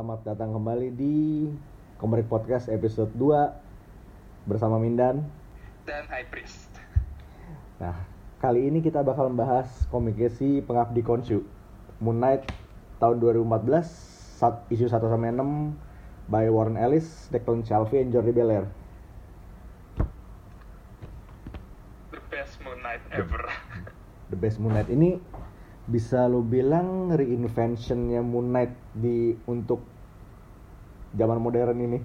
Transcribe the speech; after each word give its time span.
Selamat 0.00 0.24
datang 0.24 0.56
kembali 0.56 0.96
di 0.96 1.44
Komrik 2.00 2.24
Podcast 2.24 2.72
episode 2.72 3.12
2 3.20 4.48
bersama 4.48 4.80
Mindan. 4.80 5.20
dan 5.84 6.08
High 6.08 6.24
Priest. 6.32 6.72
Nah, 7.76 8.08
kali 8.40 8.64
ini 8.64 8.80
kita 8.80 9.04
bakal 9.04 9.28
membahas 9.28 9.68
komiknya 9.92 10.32
si 10.32 10.64
Pengabdi 10.64 11.04
Konshu 11.04 11.44
Moon 12.00 12.16
Knight 12.16 12.48
tahun 12.96 13.20
2014 13.44 14.40
sat, 14.40 14.64
isu 14.72 14.88
1 14.88 15.04
sampai 15.04 15.36
6 15.36 16.32
by 16.32 16.48
Warren 16.48 16.80
Ellis, 16.80 17.28
Declan 17.28 17.60
Shalvey, 17.60 18.00
and 18.00 18.08
Jordi 18.08 18.32
Belair. 18.32 18.72
The 22.08 22.24
best 22.32 22.56
Moon 22.64 22.80
Knight 22.80 23.04
ever. 23.12 23.52
The 24.32 24.38
best 24.40 24.64
Moon 24.64 24.72
Knight 24.72 24.88
ini 24.88 25.20
bisa 25.90 26.30
lo 26.30 26.46
bilang 26.46 27.10
reinventionnya 27.10 28.22
Moon 28.22 28.54
Knight 28.54 28.72
di 28.94 29.34
untuk 29.50 29.89
zaman 31.14 31.38
modern 31.42 31.78
ini. 31.80 31.98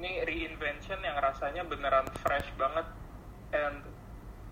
Ini 0.00 0.24
reinvention 0.24 1.00
yang 1.04 1.20
rasanya 1.20 1.64
beneran 1.68 2.08
fresh 2.24 2.48
banget 2.56 2.88
and 3.52 3.84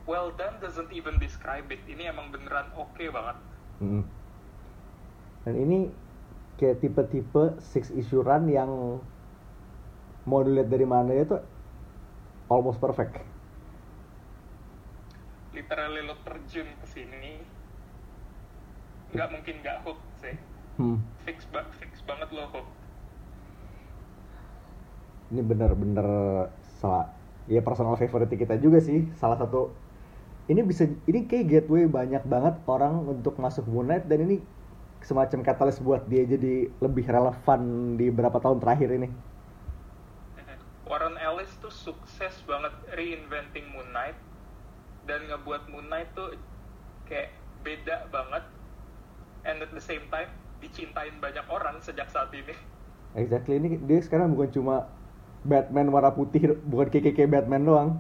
well 0.04 0.32
done 0.36 0.56
doesn't 0.60 0.92
even 0.92 1.16
describe 1.20 1.68
it. 1.72 1.80
Ini 1.88 2.12
emang 2.12 2.32
beneran 2.32 2.68
oke 2.76 3.00
banget. 3.00 3.36
Mm. 3.80 4.04
Dan 5.44 5.54
ini 5.56 5.78
kayak 6.60 6.84
tipe-tipe 6.84 7.56
six 7.62 7.88
issue 7.94 8.20
run 8.20 8.50
yang 8.50 9.00
mau 10.28 10.40
dilihat 10.44 10.68
dari 10.68 10.84
mana 10.84 11.16
itu 11.16 11.40
almost 12.52 12.76
perfect. 12.76 13.16
Literally 15.56 16.04
lo 16.04 16.16
terjun 16.24 16.68
ke 16.84 16.86
sini 16.88 17.40
nggak 19.08 19.28
mungkin 19.32 19.54
nggak 19.64 19.88
hook 19.88 19.96
sih. 20.20 20.36
Hmm. 20.78 21.02
Fix, 21.26 21.42
ba 21.50 21.66
fix 21.82 21.98
banget 22.06 22.30
lo 22.30 22.46
hook. 22.54 22.66
Ini 25.34 25.42
bener-bener 25.42 26.08
salah 26.78 27.10
ya 27.50 27.58
personal 27.64 27.98
favorite 27.98 28.30
kita 28.30 28.60
juga 28.60 28.78
sih 28.78 29.08
salah 29.16 29.40
satu 29.40 29.72
ini 30.48 30.60
bisa 30.64 30.88
ini 31.08 31.24
kayak 31.28 31.48
gateway 31.48 31.84
banyak 31.84 32.22
banget 32.24 32.56
orang 32.68 33.04
untuk 33.04 33.36
masuk 33.36 33.68
Moon 33.68 33.88
Knight 33.88 34.08
dan 34.08 34.24
ini 34.24 34.40
semacam 35.04 35.44
katalis 35.44 35.82
buat 35.82 36.06
dia 36.08 36.24
jadi 36.24 36.72
lebih 36.80 37.04
relevan 37.04 37.60
di 38.00 38.08
beberapa 38.08 38.40
tahun 38.40 38.62
terakhir 38.62 38.88
ini. 38.94 39.08
Warren 40.88 41.20
Ellis 41.20 41.52
tuh 41.60 41.68
sukses 41.68 42.32
banget 42.48 42.72
reinventing 42.96 43.68
Moon 43.76 43.92
Knight 43.92 44.16
dan 45.04 45.28
ngebuat 45.28 45.68
Moon 45.68 45.84
Knight 45.92 46.08
tuh 46.16 46.32
kayak 47.04 47.36
beda 47.60 48.08
banget 48.08 48.44
and 49.44 49.60
at 49.60 49.68
the 49.76 49.84
same 49.84 50.08
time 50.08 50.32
dicintain 50.58 51.14
banyak 51.18 51.46
orang 51.48 51.78
sejak 51.80 52.10
saat 52.10 52.30
ini. 52.34 52.54
Exactly 53.16 53.56
ini 53.56 53.78
dia 53.82 53.98
sekarang 54.02 54.34
bukan 54.36 54.50
cuma 54.52 54.76
Batman 55.46 55.88
warna 55.88 56.10
putih, 56.12 56.58
bukan 56.66 56.90
KKK 56.90 57.30
Batman 57.30 57.62
doang. 57.64 57.90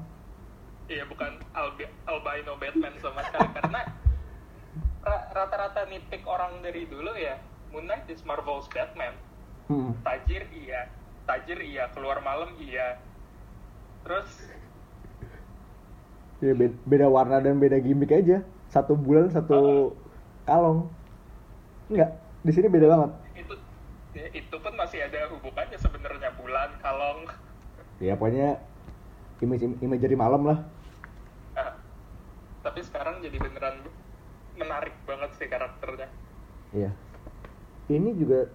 Iya 0.88 1.04
bukan 1.06 1.38
albi- 1.52 1.92
albino 2.08 2.56
Batman 2.56 2.94
sama 2.98 3.20
sekali 3.28 3.48
karena 3.54 3.80
ra- 5.04 5.26
rata-rata 5.32 5.84
nitpick 5.86 6.24
orang 6.24 6.64
dari 6.64 6.88
dulu 6.88 7.12
ya 7.14 7.36
Moon 7.70 7.84
Knight 7.84 8.08
is 8.08 8.24
Marvel's 8.24 8.66
Batman. 8.72 9.12
Hmm. 9.68 9.92
Tajir 10.00 10.48
iya, 10.48 10.88
tajir 11.28 11.60
iya, 11.60 11.92
keluar 11.92 12.24
malam 12.24 12.56
iya. 12.56 12.96
Terus 14.04 14.28
Ya 16.38 16.54
be- 16.54 16.78
beda 16.86 17.10
warna 17.10 17.42
dan 17.42 17.58
beda 17.58 17.82
gimmick 17.82 18.14
aja. 18.14 18.46
Satu 18.70 18.94
bulan 18.94 19.26
satu 19.28 19.90
kalong. 20.46 20.86
Enggak, 21.90 22.14
di 22.48 22.52
sini 22.56 22.72
beda 22.72 22.88
banget. 22.88 23.10
itu 23.36 23.54
ya, 24.16 24.26
itu 24.32 24.56
pun 24.56 24.72
masih 24.72 25.04
ada 25.04 25.28
hubungannya 25.36 25.76
sebenarnya 25.76 26.32
bulan 26.40 26.72
kalong 26.80 27.28
Ya 28.00 28.16
pokoknya 28.16 28.56
image 29.44 29.68
imagery 29.84 30.16
malam 30.16 30.48
lah. 30.48 30.58
Ah, 31.58 31.76
tapi 32.64 32.80
sekarang 32.80 33.20
jadi 33.20 33.36
beneran 33.36 33.84
menarik 34.56 34.94
banget 35.04 35.30
sih 35.36 35.46
karakternya 35.50 36.08
Iya. 36.72 36.90
Ini 37.88 38.16
juga 38.16 38.48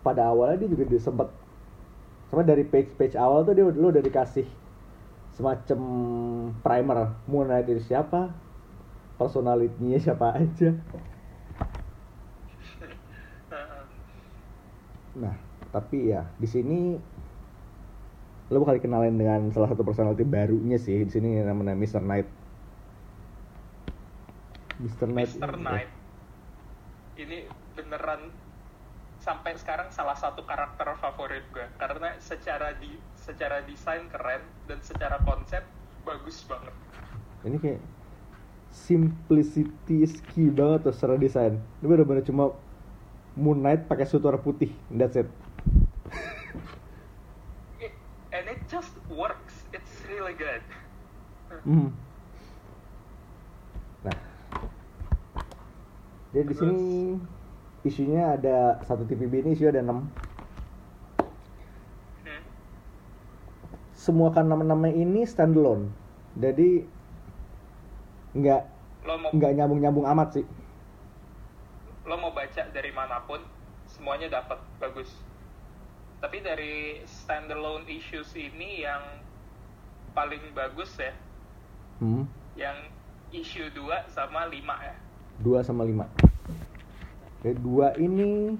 pada 0.00 0.32
awalnya 0.32 0.64
dia 0.64 0.70
juga 0.72 0.84
dia 0.88 1.00
sempat 1.00 1.28
sama 2.32 2.46
dari 2.46 2.64
page-page 2.64 3.18
awal 3.18 3.44
tuh 3.44 3.52
dia 3.58 3.66
dulu 3.66 3.90
udah 3.90 4.04
dikasih 4.04 4.46
semacam 5.34 5.80
primer 6.62 7.16
Moon 7.28 7.48
Knight 7.48 7.68
itu 7.68 7.82
siapa, 7.84 8.32
personalitinya 9.20 9.98
siapa 10.00 10.36
aja. 10.36 10.70
Ah, 13.50 13.82
Nah, 15.18 15.34
tapi 15.70 16.10
ya 16.10 16.22
di 16.38 16.46
sini 16.46 16.94
lo 18.50 18.58
bakal 18.62 18.82
dikenalin 18.82 19.14
dengan 19.14 19.40
salah 19.54 19.70
satu 19.70 19.86
personality 19.86 20.26
barunya 20.26 20.74
sih 20.74 21.06
di 21.06 21.10
sini 21.10 21.38
namanya 21.38 21.74
Mr. 21.74 22.02
Knight. 22.02 22.28
Mr. 24.82 25.06
Knight. 25.06 25.30
Mr. 25.38 25.50
ini- 25.54 25.62
Knight 25.62 25.90
ini 27.20 27.38
beneran 27.76 28.32
sampai 29.20 29.52
sekarang 29.54 29.92
salah 29.92 30.16
satu 30.16 30.42
karakter 30.48 30.88
favorit 30.96 31.44
gue 31.52 31.66
karena 31.76 32.16
secara 32.18 32.72
di 32.80 32.88
secara 33.12 33.60
desain 33.68 34.08
keren 34.08 34.40
dan 34.64 34.80
secara 34.80 35.20
konsep 35.22 35.60
bagus 36.08 36.40
banget 36.48 36.72
Ini 37.44 37.56
kayak 37.60 37.80
simplicity 38.72 40.04
is 40.04 40.16
key 40.32 40.48
banget 40.48 40.88
tuh 40.88 40.92
secara 40.92 41.16
desain. 41.16 41.56
Ini 41.80 41.86
bener-bener 41.88 42.20
cuma 42.20 42.52
Moon 43.40 43.64
Knight 43.64 43.88
pakai 43.88 44.04
suit 44.04 44.20
warna 44.20 44.38
putih. 44.38 44.70
That's 44.92 45.16
it. 45.16 45.28
It- 47.80 47.96
and 48.36 48.44
it 48.46 48.60
just 48.68 48.92
works 49.10 49.66
it's 49.72 50.04
really 50.06 50.36
good 50.36 50.62
Hmm. 51.66 51.90
Nah, 54.00 54.14
jadi 56.30 56.46
di 56.46 56.54
sini 56.54 56.80
isunya 57.82 58.38
ada 58.38 58.78
satu 58.86 59.02
TVB 59.02 59.42
ini 59.42 59.50
isu 59.52 59.66
ada 59.66 59.82
6 59.82 60.06
Hmm. 62.22 62.40
semua 63.92 64.30
kan 64.30 64.46
nama-nama 64.46 64.86
ini 64.88 65.26
standalone 65.26 65.90
jadi 66.38 66.86
nggak 68.30 68.62
nggak 69.34 69.52
nyambung-nyambung 69.58 70.06
amat 70.06 70.38
sih 70.38 70.46
lo 72.06 72.14
mau 72.14 72.30
baca 72.50 72.66
dari 72.74 72.90
mana 72.90 73.22
pun 73.30 73.38
semuanya 73.86 74.42
dapat 74.42 74.58
bagus. 74.82 75.06
Tapi 76.18 76.42
dari 76.42 76.98
standalone 77.06 77.86
issues 77.86 78.34
ini 78.34 78.82
yang 78.82 79.22
paling 80.10 80.42
bagus 80.50 80.98
ya 80.98 81.14
hmm. 82.02 82.26
yang 82.58 82.74
issue 83.30 83.70
2 83.70 84.10
sama 84.10 84.50
5 84.50 84.58
ya. 84.66 84.94
2 85.46 85.62
sama 85.62 85.86
5 85.86 86.02
Oke, 87.40 87.56
dua 87.56 87.96
ini 87.96 88.52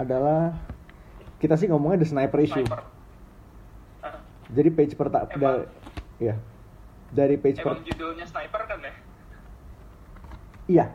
adalah 0.00 0.50
kita 1.38 1.54
sih 1.54 1.70
ngomongnya 1.70 2.02
the 2.02 2.08
sniper 2.10 2.42
issue. 2.42 2.66
Sniper. 2.66 2.82
Ah, 4.02 4.18
jadi 4.50 4.74
page 4.74 4.98
pertama 4.98 5.30
Emang- 5.30 5.70
ya 6.18 6.34
dari 7.14 7.38
page 7.38 7.62
per 7.62 7.78
emang 7.78 7.86
judulnya 7.86 8.26
sniper 8.26 8.62
kan 8.66 8.82
ya? 8.82 8.94
Iya 10.66 10.86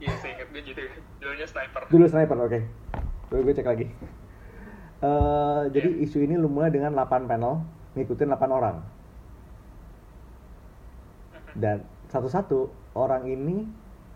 iya 0.00 0.12
saya 0.20 0.30
ingat 0.36 0.48
gue 0.52 0.62
judul 0.62 0.86
judulnya 1.20 1.46
sniper. 1.48 1.82
Dulu 1.88 2.04
sniper 2.06 2.36
oke. 2.36 2.60
Dulu 3.32 3.40
gue 3.46 3.54
cek 3.56 3.68
lagi. 3.68 3.86
Eh, 4.96 5.62
jadi 5.76 5.88
Iya. 5.92 6.04
isu 6.08 6.24
ini 6.24 6.34
lu 6.40 6.48
mulai 6.48 6.72
dengan 6.72 6.96
8 6.96 7.28
panel 7.28 7.60
ngikutin 7.96 8.28
8 8.32 8.48
orang. 8.52 8.76
Dan 11.56 11.84
satu-satu 12.08 12.68
orang 12.96 13.24
ini 13.24 13.64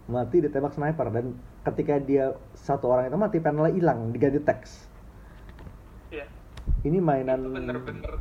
mati 0.09 0.41
ditembak 0.41 0.77
sniper. 0.77 1.09
Dan 1.13 1.37
ketika 1.65 2.01
dia 2.01 2.33
satu 2.57 2.89
orang 2.89 3.09
itu 3.09 3.17
mati 3.21 3.39
panelnya 3.41 3.73
hilang 3.73 4.13
diganti 4.13 4.41
teks. 4.41 4.89
Iya, 6.11 6.27
ini 6.85 6.99
mainan 6.99 7.45
bener-bener 7.53 8.19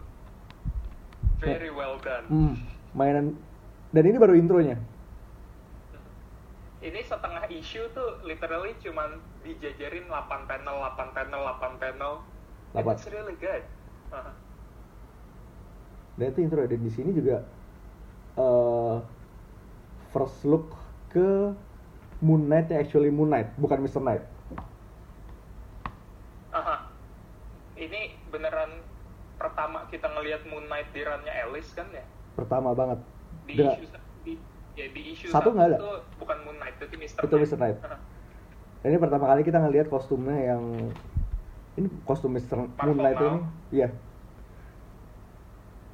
very 1.39 1.71
well 1.71 1.95
done. 2.03 2.27
Hmm, 2.27 2.53
mainan 2.91 3.39
dan 3.89 4.03
ini 4.05 4.17
baru 4.19 4.35
intronya 4.35 4.77
ini 6.79 6.99
setengah 7.01 7.43
issue 7.49 7.83
tuh 7.91 8.23
literally 8.23 8.71
cuman 8.79 9.09
dijajarin 9.41 10.07
8 10.07 10.47
panel 10.47 10.75
8 10.89 11.11
panel 11.11 11.41
8 11.53 11.75
panel 11.77 12.13
Lapan. 12.71 12.93
it's 12.93 13.07
really 13.07 13.35
good 13.35 13.63
Ah. 14.09 14.33
dan 16.15 16.31
itu 16.31 16.39
intro 16.41 16.63
dan 16.63 16.79
di 16.79 16.89
sini 16.89 17.11
juga 17.11 17.43
eh 18.35 18.95
first 20.09 20.41
look 20.43 20.73
ke 21.07 21.53
Moon 22.19 22.45
Knight 22.45 22.67
yang 22.67 22.81
actually 22.81 23.09
Moon 23.09 23.27
Knight 23.27 23.53
bukan 23.55 23.79
Mr. 23.79 23.99
Knight 23.99 24.23
Aha. 26.49 26.89
Ini 27.75 28.01
beneran 28.27 28.81
pertama 29.37 29.85
kita 29.87 30.09
ngelihat 30.09 30.43
Moon 30.45 30.65
Knight 30.65 30.89
di 30.89 31.01
runnya 31.01 31.31
Alice 31.39 31.71
kan 31.71 31.87
ya? 31.89 32.03
pertama 32.33 32.71
banget 32.71 32.99
Dengan- 33.45 33.77
di, 34.23 34.33
issue 34.87 35.29
Satu 35.31 35.51
nggak 35.51 35.67
ada? 35.73 35.77
itu 35.77 35.91
bukan 36.19 36.37
Moon 36.47 36.57
Knight, 36.59 36.75
itu 36.79 36.95
Mr. 36.95 37.19
Itu 37.27 37.35
Mr. 37.35 37.57
Knight. 37.59 37.77
Ini 38.79 38.95
pertama 38.95 39.27
kali 39.27 39.41
kita 39.43 39.59
ngelihat 39.59 39.91
kostumnya 39.91 40.39
yang 40.55 40.63
ini 41.79 41.87
kostum 42.03 42.35
Mr. 42.35 42.67
Moon 42.67 42.97
Knight 42.99 43.19
ini 43.23 43.39
iya 43.71 43.87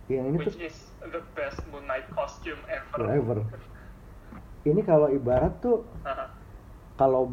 yang 0.10 0.30
ini 0.30 0.38
which 0.38 0.54
tuh 0.54 0.66
is 0.66 0.78
the 1.02 1.22
best 1.38 1.62
Moon 1.70 1.86
Knight 1.86 2.06
costume 2.14 2.62
ever. 2.70 3.06
Ever. 3.10 3.40
ini 4.66 4.82
kalau 4.82 5.10
ibarat 5.14 5.54
tuh 5.62 5.86
kalau 6.98 7.30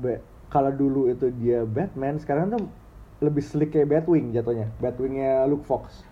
kalau 0.52 0.70
dulu 0.72 1.08
itu 1.08 1.32
dia 1.40 1.64
Batman 1.64 2.20
sekarang 2.20 2.52
tuh 2.52 2.64
lebih 3.24 3.40
slick 3.40 3.72
kayak 3.72 3.88
Batwing 3.88 4.36
jatuhnya 4.36 4.68
Batwingnya 4.80 5.48
Luke 5.48 5.64
Fox 5.64 6.04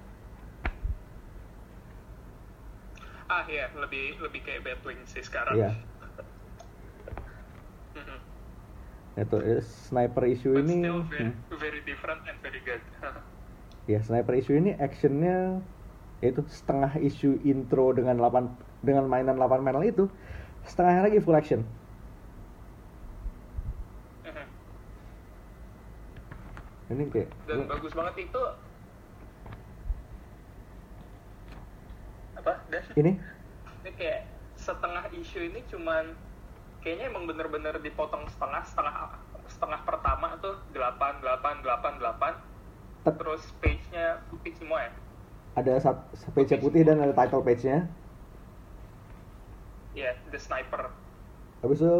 ah 3.31 3.47
iya, 3.47 3.71
lebih 3.79 4.19
lebih 4.19 4.43
kayak 4.43 4.67
Batwing 4.67 4.99
sih 5.07 5.23
sekarang. 5.23 5.55
iya 5.55 5.71
Mhm. 7.95 8.19
itu 9.19 9.37
eh, 9.43 9.63
sniper 9.63 10.25
issue 10.27 10.55
But 10.55 10.67
ini 10.67 10.77
still 10.83 11.01
very, 11.07 11.31
hmm. 11.31 11.59
very 11.59 11.81
different 11.87 12.21
and 12.27 12.37
very 12.43 12.59
good. 12.67 12.83
ya 13.91 13.99
sniper 14.03 14.35
issue 14.35 14.55
ini 14.55 14.75
actionnya 14.75 15.63
itu 16.21 16.43
setengah 16.47 17.01
issue 17.01 17.39
intro 17.43 17.91
dengan 17.97 18.19
8 18.21 18.85
dengan 18.85 19.09
mainan 19.09 19.41
8 19.41 19.65
panel 19.65 19.83
itu 19.83 20.05
setengahnya 20.63 21.03
lagi 21.09 21.19
full 21.19 21.35
action 21.35 21.65
Mhm. 24.23 24.47
ini 26.93 27.05
kayak 27.09 27.29
Dan 27.49 27.67
bagus 27.67 27.93
banget 27.95 28.15
itu 28.31 28.43
apa? 32.41 32.53
Dan 32.73 32.83
ini? 32.97 33.13
Ini 33.85 33.91
kayak 33.97 34.21
setengah 34.57 35.05
isu 35.17 35.39
ini 35.53 35.61
cuman 35.69 36.13
kayaknya 36.85 37.13
emang 37.13 37.25
bener-bener 37.29 37.77
dipotong 37.81 38.29
setengah 38.29 38.61
setengah 38.65 38.95
setengah 39.49 39.81
pertama 39.85 40.37
tuh 40.41 40.57
8 40.73 41.25
8 41.25 41.65
8 41.65 42.01
8 42.01 42.37
Tet- 43.01 43.17
terus 43.17 43.43
page-nya 43.65 44.21
putih 44.29 44.53
semua 44.57 44.85
ya? 44.85 44.93
Ada 45.57 45.73
sat, 45.81 45.97
page 46.37 46.57
putih 46.61 46.85
dan 46.85 47.01
ada 47.01 47.17
title 47.17 47.43
page-nya. 47.43 47.89
Ya 49.97 50.15
The 50.31 50.39
Sniper. 50.39 50.93
Habis 51.65 51.83
itu 51.83 51.97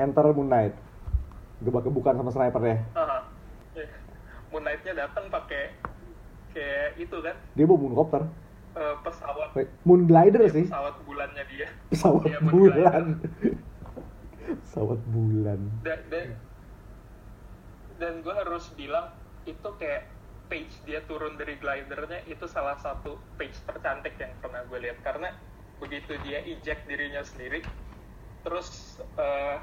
enter 0.00 0.26
Moon 0.32 0.48
Knight. 0.48 0.74
Gebak-gebukan 1.62 2.18
sama 2.18 2.30
sniper 2.34 2.62
ya. 2.66 2.76
Aha. 2.98 3.18
Ya. 3.78 3.86
Moon 4.50 4.66
Knight-nya 4.66 5.06
datang 5.06 5.30
pakai 5.30 5.70
kayak 6.50 6.98
itu 6.98 7.16
kan? 7.22 7.36
Dia 7.54 7.64
bawa 7.64 7.78
mooncopter 7.78 8.22
eh, 8.76 8.96
pesawat. 9.04 9.48
Wait, 9.56 9.70
Moon 9.84 10.08
Glider 10.08 10.48
ya, 10.48 10.52
sih? 10.52 10.66
pesawat 10.68 10.96
bulannya 11.04 11.44
dia. 11.50 11.68
Pesawat 11.92 12.24
Iya, 12.28 12.38
Moon 12.40 12.52
bulan. 12.52 13.04
Pesawat 14.42 15.00
bulan. 15.12 15.60
Dan 15.86 16.00
dan, 16.10 16.26
dan 18.00 18.12
gue 18.20 18.34
harus 18.34 18.68
bilang 18.74 19.14
itu 19.46 19.68
kayak 19.78 20.08
page 20.50 20.74
dia 20.84 21.00
turun 21.08 21.40
dari 21.40 21.56
glidernya 21.56 22.20
itu 22.28 22.44
salah 22.44 22.76
satu 22.76 23.16
page 23.40 23.56
tercantik 23.64 24.16
yang 24.20 24.32
pernah 24.44 24.60
gue 24.66 24.78
lihat. 24.82 24.98
Karena 25.00 25.32
begitu 25.82 26.14
dia 26.22 26.38
eject 26.46 26.86
dirinya 26.86 27.26
sendiri 27.26 27.66
terus 28.46 28.98
eh, 29.18 29.58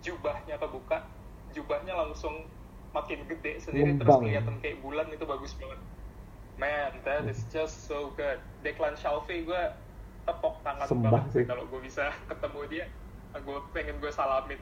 jubahnya 0.00 0.56
kebuka 0.56 1.04
jubahnya 1.52 1.92
langsung 1.92 2.48
makin 2.96 3.28
gede 3.28 3.60
sendiri 3.60 4.00
terus 4.00 4.16
kelihatan 4.16 4.56
kayak 4.64 4.80
bulan 4.80 5.06
itu 5.12 5.24
bagus 5.28 5.52
banget 5.60 5.80
man 6.60 6.92
that 7.08 7.24
is 7.24 7.40
just 7.48 7.88
so 7.88 8.12
good. 8.14 8.36
Declan 8.60 8.92
Shalvey 9.00 9.48
gue 9.48 9.62
tepok 10.28 10.60
tangan 10.60 10.84
Sembah 10.84 11.10
banget 11.10 11.32
sih 11.32 11.44
kalau 11.48 11.64
gue 11.64 11.80
bisa 11.80 12.12
ketemu 12.30 12.60
dia. 12.68 12.86
Gue 13.40 13.58
pengen 13.72 13.96
gue 13.96 14.12
salamin. 14.12 14.60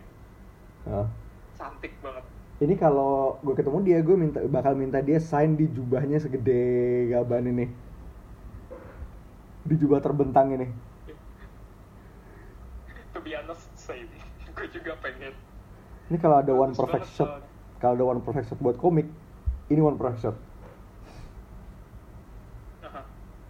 Nah, 0.87 1.11
cantik 1.59 1.91
banget. 1.99 2.23
Ini 2.63 2.75
kalau 2.79 3.43
gue 3.43 3.55
ketemu 3.59 3.79
dia 3.83 3.99
gue 3.99 4.17
minta 4.17 4.39
bakal 4.47 4.79
minta 4.79 5.03
dia 5.03 5.19
sign 5.19 5.59
di 5.59 5.67
jubahnya 5.67 6.23
segede 6.23 6.63
gaban 7.11 7.51
ini. 7.51 7.67
Di 9.67 9.75
jubah 9.75 9.99
terbentang 9.99 10.55
ini. 10.55 10.71
To 13.13 13.19
be 13.19 13.35
honest 13.35 13.67
same. 13.75 14.07
Gue 14.57 14.71
juga 14.71 14.95
pengen. 15.03 15.35
Ini 16.09 16.17
kalau 16.23 16.41
ada 16.41 16.53
one 16.55 16.73
perfect 16.73 17.11
shot. 17.13 17.45
kalau 17.79 17.95
ada 17.95 18.05
one 18.17 18.21
perfect 18.25 18.51
shot 18.51 18.59
buat 18.59 18.75
komik 18.81 19.07
ini 19.69 19.79
one 19.79 19.95
perfect 20.01 20.25
shot 20.25 20.37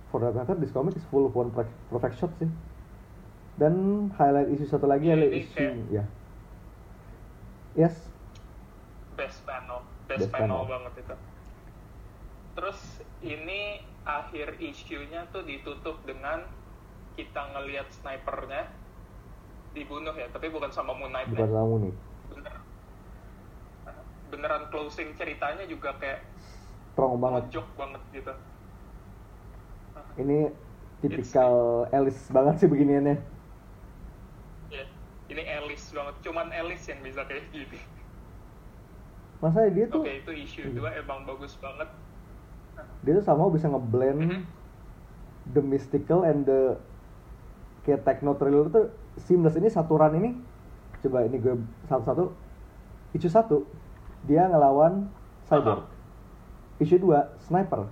for 0.08 0.20
that 0.20 0.32
matter 0.32 0.56
this 0.56 0.72
comic 0.72 0.96
is 0.96 1.04
full 1.08 1.28
of 1.28 1.32
one 1.32 1.50
perfect- 1.52 2.16
shot 2.16 2.32
sih. 2.38 2.48
Dan 3.58 4.06
highlight 4.14 4.54
isu 4.54 4.64
satu 4.70 4.86
lagi 4.86 5.10
ini 5.10 5.44
isu 5.44 5.90
ya. 5.90 6.04
Yes. 7.74 7.94
Best 9.18 9.42
panel 9.42 9.82
best, 10.08 10.24
Best 10.24 10.32
panel, 10.32 10.64
panel. 10.64 10.70
banget 10.70 10.92
itu. 11.04 11.14
Terus 12.56 12.78
ini 13.20 13.60
akhir 14.02 14.56
isunya 14.58 15.28
tuh 15.30 15.44
ditutup 15.44 16.00
dengan 16.08 16.42
kita 17.14 17.42
ngelihat 17.52 17.90
snipernya 17.92 18.70
dibunuh 19.76 20.16
ya 20.16 20.30
tapi 20.32 20.48
bukan 20.48 20.72
sama 20.72 20.96
Moon 20.96 21.12
Knight 21.12 21.28
bukan 21.28 21.50
kamu 21.50 21.74
nih 21.84 21.94
bener. 22.32 22.54
Beneran 24.32 24.64
closing 24.72 25.12
ceritanya 25.18 25.68
juga 25.68 25.92
kayak 26.00 26.24
strong 26.94 27.20
banget. 27.20 27.52
banget 27.76 28.02
gitu 28.16 28.32
ini 30.16 30.50
tipikal 30.98 31.84
Alice 31.94 32.26
banget 32.28 32.54
sih 32.58 32.68
beginiannya. 32.68 33.16
Ya 34.68 34.84
ini 35.28 35.42
Alice 35.46 35.90
banget. 35.94 36.14
Cuman 36.22 36.50
Alice 36.50 36.84
yang 36.88 37.00
bisa 37.00 37.22
kayak 37.24 37.46
gini. 37.50 37.78
Masa 39.38 39.70
dia 39.70 39.86
tuh 39.86 40.02
oke 40.02 40.10
itu 40.10 40.32
isu 40.34 40.74
dua 40.74 40.90
emang 40.98 41.22
bagus 41.22 41.54
banget. 41.62 41.86
Dia 43.06 43.22
tuh 43.22 43.24
sama 43.24 43.46
bisa 43.48 43.70
ngeblend 43.70 44.18
Mhm. 44.18 44.40
the 45.54 45.62
mystical 45.62 46.26
and 46.26 46.42
the 46.42 46.74
kayak 47.86 48.02
techno 48.02 48.34
thriller 48.34 48.66
tuh 48.66 48.90
seamless. 49.22 49.54
Ini 49.54 49.70
satu 49.70 49.94
run 49.94 50.18
ini 50.18 50.30
coba 50.98 51.22
ini 51.22 51.38
gue 51.38 51.54
satu-satu. 51.86 52.34
Isu 53.14 53.28
satu 53.30 53.62
dia 54.26 54.50
ngelawan 54.50 55.06
cyborg. 55.46 55.86
Isu 56.82 56.98
dua 56.98 57.30
sniper. 57.38 57.86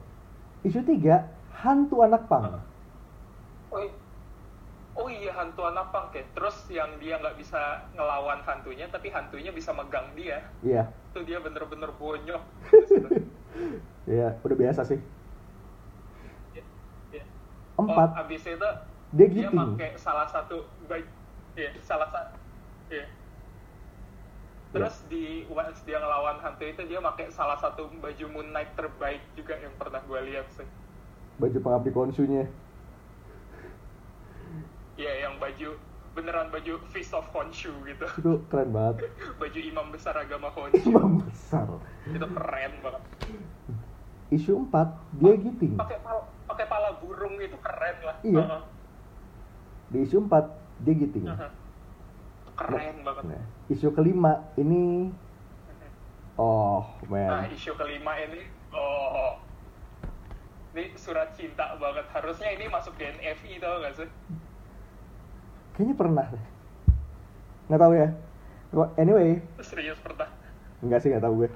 Isu 0.67 0.83
tiga 0.83 1.31
hantu 1.61 1.97
anak 2.07 2.23
pang 2.31 2.47
Oh, 3.71 3.87
oh 5.01 5.09
iya 5.13 5.31
hantu 5.39 5.61
anak 5.71 5.87
punk 5.93 6.09
ya. 6.19 6.25
Terus 6.35 6.57
yang 6.79 6.91
dia 7.03 7.15
nggak 7.23 7.37
bisa 7.41 7.61
ngelawan 7.97 8.41
hantunya, 8.49 8.87
tapi 8.95 9.09
hantunya 9.13 9.51
bisa 9.59 9.71
megang 9.79 10.09
dia. 10.19 10.39
iya 10.63 10.93
Itu 11.13 11.19
dia 11.29 11.39
bener-bener 11.45 11.91
bonyok. 12.01 12.43
iya 14.11 14.39
udah 14.45 14.57
biasa 14.57 14.83
sih 14.87 14.99
Ya, 16.55 16.63
ya. 17.13 17.23
Empat. 17.79 18.11
Oh, 18.11 18.21
abis 18.21 18.43
itu 18.47 18.69
Dia 19.17 19.29
dia 19.35 19.49
giting. 19.51 19.61
pakai 19.61 19.97
salah 19.99 20.27
satu 20.29 20.57
baju, 20.89 21.07
ya 21.57 21.71
salah 21.83 22.09
satu, 22.11 22.35
ya. 22.93 23.07
Terus 24.75 24.97
di 25.13 25.25
once 25.59 25.81
dia 25.89 25.99
ngelawan 26.03 26.39
hantu 26.45 26.65
itu 26.73 26.83
dia 26.91 27.01
pakai 27.09 27.27
salah 27.39 27.59
satu 27.65 27.83
baju 28.03 28.25
Moon 28.33 28.49
Knight 28.55 28.71
terbaik 28.79 29.23
juga 29.39 29.55
yang 29.65 29.75
pernah 29.81 30.01
gue 30.09 30.21
lihat 30.29 30.47
sih. 30.57 30.69
Baju 31.37 31.59
pengabdi 31.59 31.91
konsunya 31.91 32.45
Ya 34.97 35.13
yang 35.21 35.37
baju 35.37 35.77
beneran 36.17 36.49
baju 36.49 36.81
Feast 36.89 37.13
of 37.13 37.29
Honshu 37.29 37.69
gitu. 37.85 38.07
itu 38.09 38.33
keren 38.49 38.73
banget 38.73 39.05
baju 39.41 39.59
imam 39.61 39.93
besar 39.93 40.17
agama 40.17 40.49
Honshu. 40.57 40.81
imam 40.83 41.21
besar 41.21 41.69
itu 42.07 42.25
keren 42.27 42.73
banget. 42.81 43.03
isu 44.27 44.53
empat 44.59 44.89
dia 45.15 45.37
giting 45.37 45.77
pakai 45.77 46.01
pal 46.01 46.19
pakai 46.49 46.67
pala 46.67 46.97
burung 46.99 47.37
itu 47.37 47.55
keren 47.61 47.97
lah 48.03 48.17
Iya. 48.23 48.43
Heeh. 48.43 48.63
di 49.87 49.99
isu 50.03 50.17
empat 50.19 50.45
dia 50.81 50.95
giting 50.97 51.29
Heeh. 51.29 51.51
keren 52.57 52.97
banget 53.05 53.23
nah, 53.29 53.45
isu 53.69 53.93
kelima 53.93 54.33
ini 54.57 55.13
oh 56.35 56.81
nah 57.05 57.45
man 57.45 57.53
isu 57.53 57.77
kelima 57.77 58.17
ini 58.19 58.49
oh 58.73 59.37
ini 60.77 60.93
surat 61.01 61.33
cinta 61.33 61.73
banget. 61.81 62.05
Harusnya 62.13 62.53
ini 62.53 62.69
masuk 62.69 62.93
di 63.01 63.09
NFI 63.09 63.57
tau 63.65 63.81
gak 63.81 63.97
sih? 63.97 64.09
Kayaknya 65.73 65.95
pernah 65.97 66.27
deh. 66.29 66.45
nggak 67.67 67.81
tahu 67.81 67.93
ya. 67.97 68.09
Anyway. 69.01 69.41
Serius 69.65 69.97
pernah? 70.05 70.29
Nggak 70.85 71.01
sih 71.01 71.09
nggak 71.09 71.25
tahu 71.25 71.35
gue. 71.45 71.51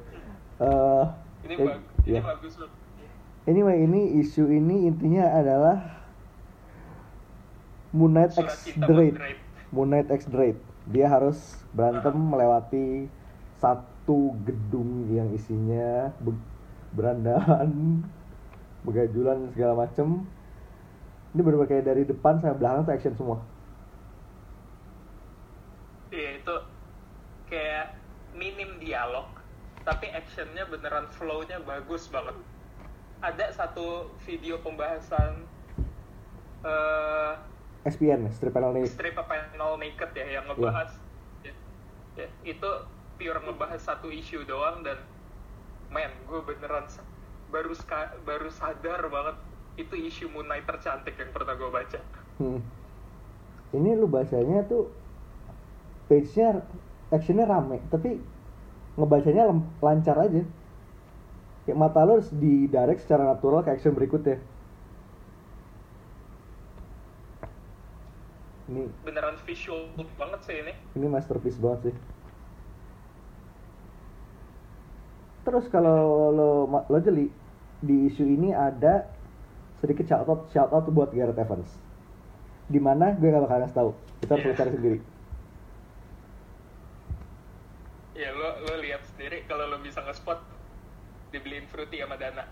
Eh, 0.61 1.05
ini 1.49 1.55
eh, 1.57 1.67
bag 1.69 1.81
ini 2.05 2.17
iya. 2.17 2.21
bagus 2.25 2.55
loh. 2.61 2.71
Anyway 3.49 3.77
ini 3.85 4.21
isu 4.21 4.49
ini 4.53 4.89
intinya 4.89 5.25
adalah 5.37 6.05
Moon 7.93 8.13
Knight 8.13 8.37
surat 8.37 8.53
X 8.53 8.77
Drake 8.77 9.17
Moon 9.73 9.89
Knight. 9.89 10.09
X 10.13 10.29
Drake 10.29 10.61
dia 10.89 11.09
harus 11.09 11.61
berantem 11.73 12.17
melewati 12.17 13.09
satu 13.61 14.37
gedung 14.45 15.09
yang 15.13 15.33
isinya 15.33 16.13
be- 16.21 16.49
berandaan 16.93 18.05
begajulan 18.85 19.51
segala 19.53 19.87
macem. 19.87 20.25
Ini 21.31 21.41
benar 21.47 21.69
kayak 21.69 21.87
dari 21.87 22.03
depan 22.03 22.43
sampai 22.43 22.59
belakang 22.59 22.83
tuh 22.89 22.95
action 22.95 23.15
semua. 23.15 23.39
Iya 26.11 26.43
itu 26.43 26.55
kayak 27.47 27.95
minim 28.35 28.83
dialog 28.83 29.31
tapi 29.87 30.11
actionnya 30.11 30.67
beneran 30.67 31.07
flow-nya 31.15 31.63
bagus 31.63 32.11
banget. 32.11 32.35
Ada 33.23 33.53
satu 33.55 34.11
video 34.27 34.59
pembahasan 34.61 35.47
eh 36.61 37.33
SPN 37.89 38.29
strip 38.29 38.53
panel 38.53 38.77
nih 38.77 38.85
strip 38.85 39.17
panel 39.17 39.81
naked 39.81 40.11
ya 40.13 40.27
yang 40.41 40.45
ngebahas. 40.51 40.93
Ya, 41.41 41.55
ya, 42.19 42.29
itu 42.45 42.71
pure 43.17 43.41
ngebahas 43.41 43.81
satu 43.81 44.13
isu 44.13 44.45
doang 44.45 44.85
dan 44.85 45.01
men 45.89 46.13
gue 46.29 46.41
beneran 46.45 46.85
baru 47.51 47.75
ska- 47.75 48.15
baru 48.23 48.49
sadar 48.51 49.03
banget 49.11 49.37
itu 49.77 49.95
isu 49.97 50.31
Moon 50.31 50.47
Knight 50.47 50.67
tercantik 50.67 51.15
yang 51.19 51.31
pernah 51.35 51.55
gue 51.55 51.71
baca 51.71 52.01
Hmm. 52.41 52.65
Ini 53.77 54.01
lu 54.01 54.09
bacanya 54.09 54.65
tuh 54.65 54.89
page-nya 56.09 56.65
actionnya 57.13 57.45
rame, 57.45 57.85
tapi 57.93 58.17
ngebacanya 58.97 59.53
lancar 59.79 60.17
aja. 60.19 60.43
Kayak 61.69 61.79
mata 61.79 62.01
lu 62.03 62.17
harus 62.17 62.33
di 62.33 62.65
direct 62.67 63.05
secara 63.05 63.29
natural 63.29 63.61
ke 63.61 63.77
action 63.77 63.93
berikutnya. 63.93 64.41
Ini 68.73 68.89
beneran 69.05 69.37
visual 69.45 69.93
banget 70.17 70.41
sih 70.47 70.57
ini 70.65 70.73
ini 70.97 71.07
masterpiece 71.11 71.59
banget 71.59 71.91
sih. 71.91 71.95
Terus 75.45 75.67
kalau 75.69 76.31
lo 76.31 76.51
lo 76.89 76.99
jeli 77.03 77.29
di 77.81 78.07
isu 78.07 78.25
ini 78.25 78.53
ada 78.53 79.09
sedikit 79.81 80.05
shout 80.05 80.29
out 80.29 80.49
shout 80.53 80.69
out 80.71 80.85
buat 80.93 81.11
Gareth 81.11 81.37
Evans. 81.37 81.71
Di 82.71 82.79
mana 82.79 83.17
gue 83.17 83.29
gak 83.29 83.43
bakal 83.43 83.59
ngasih 83.65 83.77
tahu. 83.77 83.91
Kita 84.21 84.37
harus 84.37 84.45
Iya. 84.47 84.59
cari 84.61 84.73
sendiri. 84.77 84.99
ya 88.11 88.37
lo 88.37 88.53
lo 88.69 88.75
lihat 88.85 89.01
sendiri 89.09 89.49
kalau 89.49 89.65
lo 89.65 89.81
bisa 89.81 90.05
nge-spot 90.05 90.45
dibeliin 91.33 91.65
fruity 91.73 92.05
sama 92.05 92.21
Dana 92.21 92.45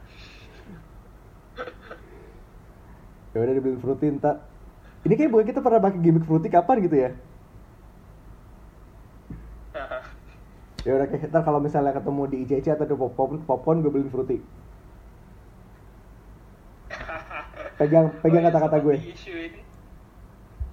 Ya 3.36 3.44
udah 3.44 3.52
dibeli 3.52 3.76
fruity 3.76 4.08
entar. 4.08 4.40
Ini 5.04 5.12
kayak 5.12 5.28
bukan 5.28 5.44
kita 5.44 5.60
pernah 5.60 5.84
pakai 5.84 6.00
gimmick 6.00 6.24
fruity 6.24 6.48
kapan 6.48 6.80
gitu 6.80 6.96
ya? 6.96 7.10
Ya 10.86 10.92
udah 10.96 11.04
kayak 11.04 11.28
ntar 11.28 11.44
kalau 11.44 11.60
misalnya 11.60 11.92
ketemu 11.92 12.22
di 12.32 12.36
ICC 12.48 12.66
atau 12.72 12.86
di 12.88 12.96
popcorn, 12.96 13.44
popcorn 13.44 13.84
gue 13.84 13.92
beliin 13.92 14.08
fruity. 14.08 14.40
Pegang 17.78 18.10
pegang 18.18 18.42
Oh 18.42 18.44
iya, 18.44 18.50
kata-kata 18.50 18.76
gue. 18.80 18.96
isu 19.06 19.32
ini 19.32 19.60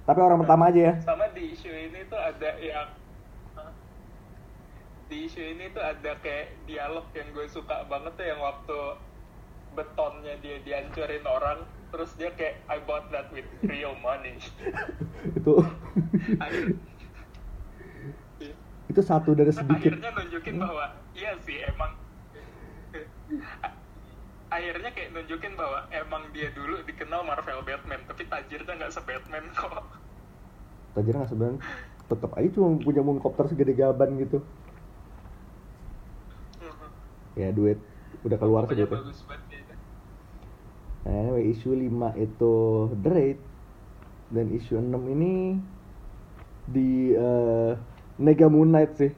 Tapi 0.04 0.20
orang 0.20 0.42
pertama 0.42 0.70
aja 0.70 0.82
ya. 0.84 0.94
sama 1.02 1.26
di 1.32 1.54
isu 1.54 1.70
ini 1.70 2.02
tuh 2.06 2.18
ada 2.18 2.50
yang 2.58 2.90
di 5.06 5.18
isu 5.24 5.38
ini 5.40 5.70
tuh 5.70 5.82
ada 5.82 6.18
kayak 6.20 6.50
dialog 6.66 7.06
yang 7.14 7.30
gue 7.32 7.46
suka 7.46 7.86
banget 7.86 8.14
tuh 8.14 8.26
yang 8.26 8.42
waktu 8.42 8.78
betonnya 9.72 10.34
dia 10.40 10.58
dihancurin 10.60 11.22
orang 11.24 11.62
terus 11.90 12.10
dia 12.16 12.32
kayak 12.32 12.58
I 12.66 12.82
bought 12.82 13.12
that 13.12 13.30
with 13.30 13.46
real 13.62 13.94
money 14.00 14.34
itu 15.38 15.54
itu 18.86 19.02
satu 19.02 19.34
dari 19.34 19.52
sedikit. 19.52 19.94
akhirnya 19.94 20.10
nunjukin 20.12 20.56
bahwa 20.58 20.86
iya 21.12 21.38
sih 21.42 21.62
emang 21.66 21.92
akhirnya 24.56 24.90
kayak 24.96 25.12
nunjukin 25.12 25.54
bahwa 25.60 25.84
emang 25.92 26.24
dia 26.32 26.48
dulu 26.56 26.80
dikenal 26.88 27.28
Marvel 27.28 27.60
Batman 27.68 28.02
tapi 28.08 28.24
tajirnya 28.26 28.74
nggak 28.80 28.94
se-Batman 28.96 29.46
kok. 29.52 29.84
Tajir 30.96 31.14
nggak 31.14 31.30
sebenarnya 31.30 31.60
tetap 32.06 32.32
aja 32.38 32.50
cuma 32.54 32.78
punya 32.78 33.02
helikopter 33.02 33.46
segede 33.50 33.74
gaban 33.76 34.16
gitu. 34.22 34.40
Ya 37.36 37.52
duit. 37.52 37.82
Udah 38.24 38.38
keluar 38.40 38.64
gitu. 38.72 38.88
bagus 38.88 39.22
banget 39.28 39.44
dia. 39.52 39.76
Nah, 41.06 41.14
anyway, 41.22 41.54
isu 41.54 41.70
5 41.78 42.18
itu 42.18 42.54
The 42.98 43.10
Raid 43.14 43.40
dan 44.34 44.50
isu 44.50 44.82
6 44.82 45.14
ini 45.14 45.62
di 46.66 47.14
eh, 47.14 47.72
Nega 48.18 48.48
Moon 48.50 48.74
Knight 48.74 48.98
sih 48.98 49.12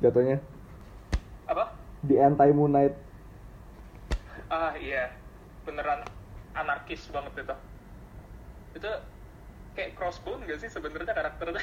jatuhnya. 0.00 0.40
Apa? 1.44 1.76
Di 2.00 2.16
anti 2.16 2.48
Moon 2.56 2.72
Knight 2.72 3.03
Ah 4.54 4.72
iya, 4.78 5.04
beneran 5.66 6.00
anarkis 6.60 7.02
banget 7.14 7.34
itu. 7.42 7.56
Itu 8.78 8.90
kayak 9.74 9.90
crossbone 9.98 10.46
gak 10.46 10.60
sih 10.62 10.70
sebenarnya 10.70 11.12
karakternya? 11.18 11.62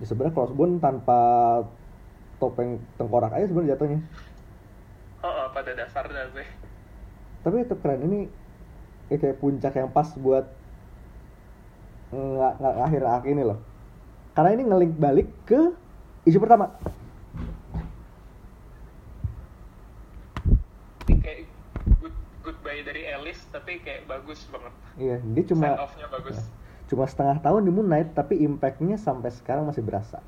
ya 0.00 0.04
sebenarnya 0.08 0.34
crossbone 0.36 0.74
tanpa 0.82 1.20
topeng 2.40 2.70
tengkorak 2.98 3.32
aja 3.32 3.46
sebenarnya 3.48 3.72
jatuhnya 3.76 4.00
Oh, 5.22 5.30
oh, 5.30 5.46
pada 5.54 5.70
dasarnya 5.78 6.24
sih. 6.34 6.48
tapi 7.42 7.56
itu 7.66 7.74
keren 7.82 8.00
ini 8.06 8.20
ya 9.10 9.16
kayak 9.18 9.38
puncak 9.42 9.74
yang 9.74 9.90
pas 9.90 10.08
buat 10.16 10.46
nggak 12.12 12.52
nggak 12.60 12.74
akhir 12.86 13.02
akhir 13.02 13.28
ini 13.32 13.42
loh 13.42 13.58
karena 14.36 14.50
ini 14.54 14.62
ngelink 14.68 14.92
balik 14.96 15.28
ke 15.44 15.60
isu 16.24 16.38
pertama 16.38 16.70
Ini 21.02 21.14
kayak 21.18 21.40
good, 21.98 22.14
goodbye 22.44 22.71
dari 22.82 23.06
Alice, 23.08 23.42
tapi 23.48 23.78
kayak 23.80 24.04
bagus 24.06 24.44
banget. 24.50 24.72
iya 24.98 25.16
dia 25.22 25.44
cuma 25.48 25.66
off-nya 25.80 26.06
bagus. 26.10 26.38
cuma 26.90 27.08
setengah 27.08 27.40
tahun 27.40 27.64
di 27.64 27.70
Moon 27.72 27.88
Knight 27.88 28.12
tapi 28.12 28.36
impactnya 28.44 29.00
sampai 29.00 29.32
sekarang 29.32 29.64
masih 29.64 29.80
berasa 29.80 30.20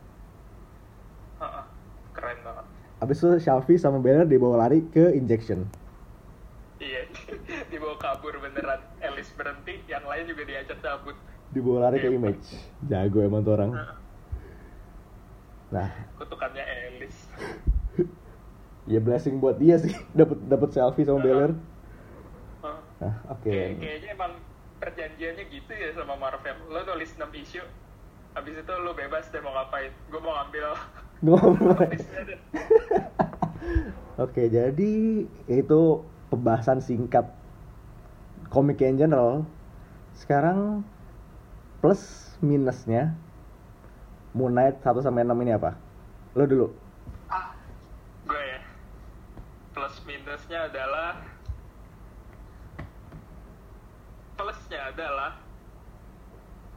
Oh, 1.36 1.44
oh, 1.44 1.66
keren 2.14 2.38
banget. 2.40 2.64
Abis 3.02 3.20
itu 3.20 3.36
Shelby 3.42 3.74
sama 3.76 4.00
Banner 4.00 4.24
dibawa 4.24 4.64
lari 4.64 4.80
ke 4.88 5.12
injection. 5.12 5.66
Iya, 6.80 7.04
dibawa 7.74 7.98
kabur 8.00 8.38
beneran. 8.40 8.80
Alice 9.02 9.28
berhenti, 9.36 9.82
yang 9.90 10.06
lain 10.08 10.24
juga 10.24 10.46
diajak 10.48 10.78
cabut. 10.80 11.12
Dibawa 11.52 11.90
lari 11.90 12.00
ke 12.00 12.08
image. 12.08 12.54
Jago 12.88 13.18
emang 13.20 13.44
tuh 13.44 13.60
orang. 13.60 13.70
Nah, 15.68 15.90
Kutukannya 16.22 16.64
Alice. 16.64 17.20
ya 18.92 19.00
blessing 19.02 19.42
buat 19.42 19.58
dia 19.58 19.76
sih 19.76 19.92
dapat 20.18 20.38
dapat 20.48 20.70
selfie 20.72 21.04
sama 21.04 21.20
Beller. 21.20 21.52
Oh. 21.52 21.58
Nah, 21.58 21.73
oke. 23.00 23.44
Kayak- 23.44 23.78
kayaknya 23.78 24.08
emang 24.12 24.32
perjanjiannya 24.76 25.44
gitu 25.48 25.72
ya 25.72 25.88
sama 25.92 26.14
Marvel. 26.14 26.54
Lo 26.66 26.82
nulis 26.84 27.14
6 27.14 27.32
isu, 27.32 27.62
habis 28.32 28.54
itu 28.54 28.72
lo 28.76 28.92
bebas 28.92 29.26
deh 29.28 29.40
mau 29.40 29.52
ngapain. 29.52 29.90
Gue 30.08 30.20
mau 30.20 30.34
ngambil 30.36 30.66
listnya 31.88 32.22
deh. 32.30 32.40
Oke, 34.24 34.46
jadi 34.46 34.92
itu 35.44 35.80
pembahasan 36.28 36.78
singkat 36.78 37.26
komik 38.46 38.78
in 38.78 38.94
general. 38.94 39.42
Sekarang 40.14 40.86
plus 41.80 42.00
minusnya 42.38 43.16
Moon 44.30 44.52
Knight 44.52 44.78
1 44.80 45.00
sampai 45.00 45.22
6 45.22 45.34
ini 45.40 45.52
apa? 45.52 45.74
Lo 46.32 46.44
dulu. 46.44 46.70
Ah, 47.26 47.54
gue 48.22 48.38
ya. 48.38 48.60
Plus 49.72 49.94
minusnya 50.04 50.66
adalah 50.66 51.18
plusnya 54.34 54.83
adalah 54.94 55.34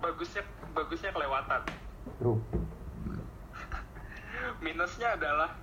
bagusnya 0.01 0.41
bagusnya 0.73 1.13
kelewatan. 1.13 1.61
Bro. 2.17 2.41
Minusnya 4.65 5.13
adalah 5.13 5.53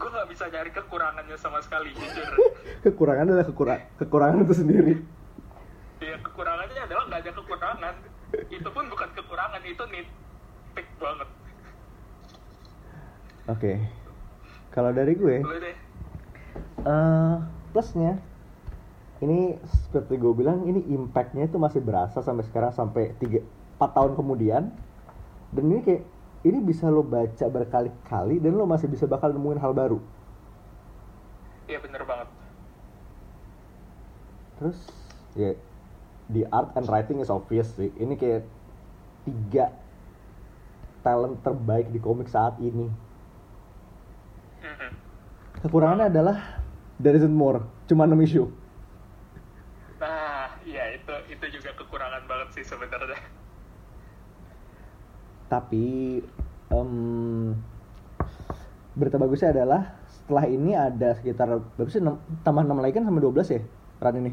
gue 0.00 0.08
nggak 0.08 0.28
bisa 0.32 0.44
nyari 0.52 0.70
kekurangannya 0.72 1.36
sama 1.40 1.64
sekali 1.64 1.92
jujur. 1.96 2.28
Kekurangan 2.88 3.28
adalah 3.28 3.44
kekurang 3.48 3.80
kekurangan 3.96 4.44
itu 4.44 4.54
sendiri. 4.56 4.94
Ya 6.00 6.16
kekurangannya 6.20 6.80
adalah 6.84 7.02
nggak 7.08 7.20
ada 7.24 7.32
kekurangan. 7.36 7.94
Itu 8.48 8.68
pun 8.70 8.84
bukan 8.88 9.10
kekurangan, 9.16 9.60
itu 9.66 9.84
nitpick 9.90 10.88
banget. 10.96 11.28
Oke. 13.50 13.72
Kalau 14.70 14.94
dari 14.94 15.18
gue, 15.18 15.42
eh 16.86 17.36
plusnya 17.74 18.22
ini 19.20 19.60
seperti 19.84 20.16
gue 20.16 20.32
bilang 20.32 20.64
ini 20.64 20.80
impactnya 20.96 21.44
itu 21.44 21.60
masih 21.60 21.84
berasa 21.84 22.24
sampai 22.24 22.44
sekarang 22.48 22.72
sampai 22.72 23.12
3 23.20 23.44
4 23.76 23.96
tahun 23.96 24.12
kemudian. 24.16 24.72
Dan 25.52 25.64
ini 25.68 25.80
kayak 25.84 26.04
ini 26.44 26.58
bisa 26.60 26.88
lo 26.88 27.04
baca 27.04 27.46
berkali-kali 27.48 28.40
dan 28.40 28.56
lo 28.56 28.64
masih 28.64 28.88
bisa 28.88 29.04
bakal 29.04 29.32
nemuin 29.32 29.60
hal 29.60 29.72
baru. 29.76 30.00
Iya 31.68 31.80
bener 31.80 32.04
banget. 32.04 32.28
terus 34.60 34.76
ya 35.32 35.56
di 36.28 36.44
art 36.52 36.76
and 36.76 36.84
writing 36.92 37.24
is 37.24 37.32
obvious 37.32 37.72
sih. 37.80 37.88
Ini 37.96 38.12
kayak 38.12 38.44
tiga 39.24 39.72
talent 41.00 41.40
terbaik 41.40 41.88
di 41.88 41.96
komik 41.96 42.28
saat 42.28 42.60
ini. 42.60 42.92
Mhm. 44.60 44.90
kekurangannya 45.64 46.12
adalah 46.12 46.60
there 47.00 47.16
isn't 47.16 47.32
more. 47.32 47.64
Cuma 47.88 48.04
6 48.04 48.20
issue 48.20 48.48
itu 51.10 51.34
itu 51.34 51.58
juga 51.58 51.74
kekurangan 51.74 52.22
banget 52.24 52.48
sih 52.54 52.64
sebenarnya. 52.64 53.18
tapi 55.50 56.22
em, 56.70 56.90
berita 58.94 59.18
bagusnya 59.18 59.50
adalah 59.50 59.82
setelah 60.06 60.46
ini 60.46 60.72
ada 60.72 61.10
sekitar 61.12 61.50
berapa 61.74 61.90
sih 61.90 61.98
enam- 61.98 62.22
tambah 62.40 62.62
6 62.62 62.78
lagi 62.78 62.94
kan 62.94 63.02
sampai 63.02 63.18
12 63.20 63.50
ya 63.50 63.60
run 63.98 64.16
ini 64.16 64.32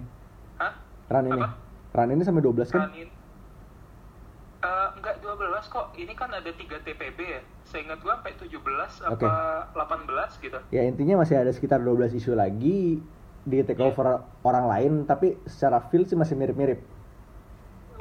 Hah? 0.57 0.73
run 1.09 1.25
ini 1.27 1.41
Apa? 1.41 1.49
run 1.95 2.11
ini 2.11 2.21
sampai 2.21 2.43
12 2.43 2.69
kan 2.69 2.81
Ranin 2.87 3.09
Eh, 4.57 4.87
enggak 4.91 5.21
12 5.21 5.37
kok. 5.69 5.93
Ini 5.93 6.11
kan 6.11 6.33
ada 6.33 6.49
3 6.49 6.81
TPB 6.81 7.19
ya. 7.21 7.41
Seingat 7.63 8.01
gua 8.01 8.17
sampai 8.17 8.33
17 8.35 8.57
Oke. 9.05 9.21
apa 9.21 9.69
18 9.71 10.33
gitu. 10.39 10.57
ya 10.73 10.81
intinya 10.81 11.21
masih 11.21 11.37
ada 11.37 11.53
sekitar 11.53 11.77
12 11.77 12.09
isu 12.11 12.33
lagi 12.33 12.97
di 13.47 13.63
take 13.63 13.79
over 13.79 14.19
orang 14.43 14.67
lain 14.67 14.93
tapi 15.07 15.39
secara 15.47 15.79
feel 15.87 16.03
sih 16.03 16.19
masih 16.19 16.35
mirip-mirip 16.35 16.83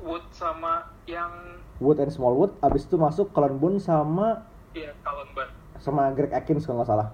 Wood 0.02 0.26
sama 0.30 0.90
yang 1.06 1.30
Wood 1.78 2.02
and 2.02 2.10
Smallwood 2.10 2.58
abis 2.58 2.84
itu 2.84 2.98
masuk 2.98 3.30
Colin 3.30 3.54
Boone 3.54 3.78
sama 3.78 4.42
ya 4.74 4.90
Calon 5.00 5.30
Ban. 5.32 5.48
sama 5.78 6.10
Greg 6.10 6.34
Atkins 6.34 6.66
kalau 6.66 6.82
nggak 6.82 6.90
salah 6.90 7.08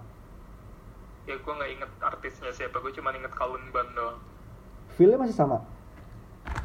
Ya 1.22 1.38
gua 1.38 1.54
nggak 1.54 1.70
inget 1.70 1.90
artisnya 2.02 2.50
siapa. 2.50 2.82
Gua 2.82 2.90
cuma 2.90 3.14
inget 3.14 3.30
Calon 3.30 3.62
Ban 3.68 3.86
doang. 3.92 4.18
feelnya 4.90 5.20
masih 5.20 5.36
sama 5.36 5.60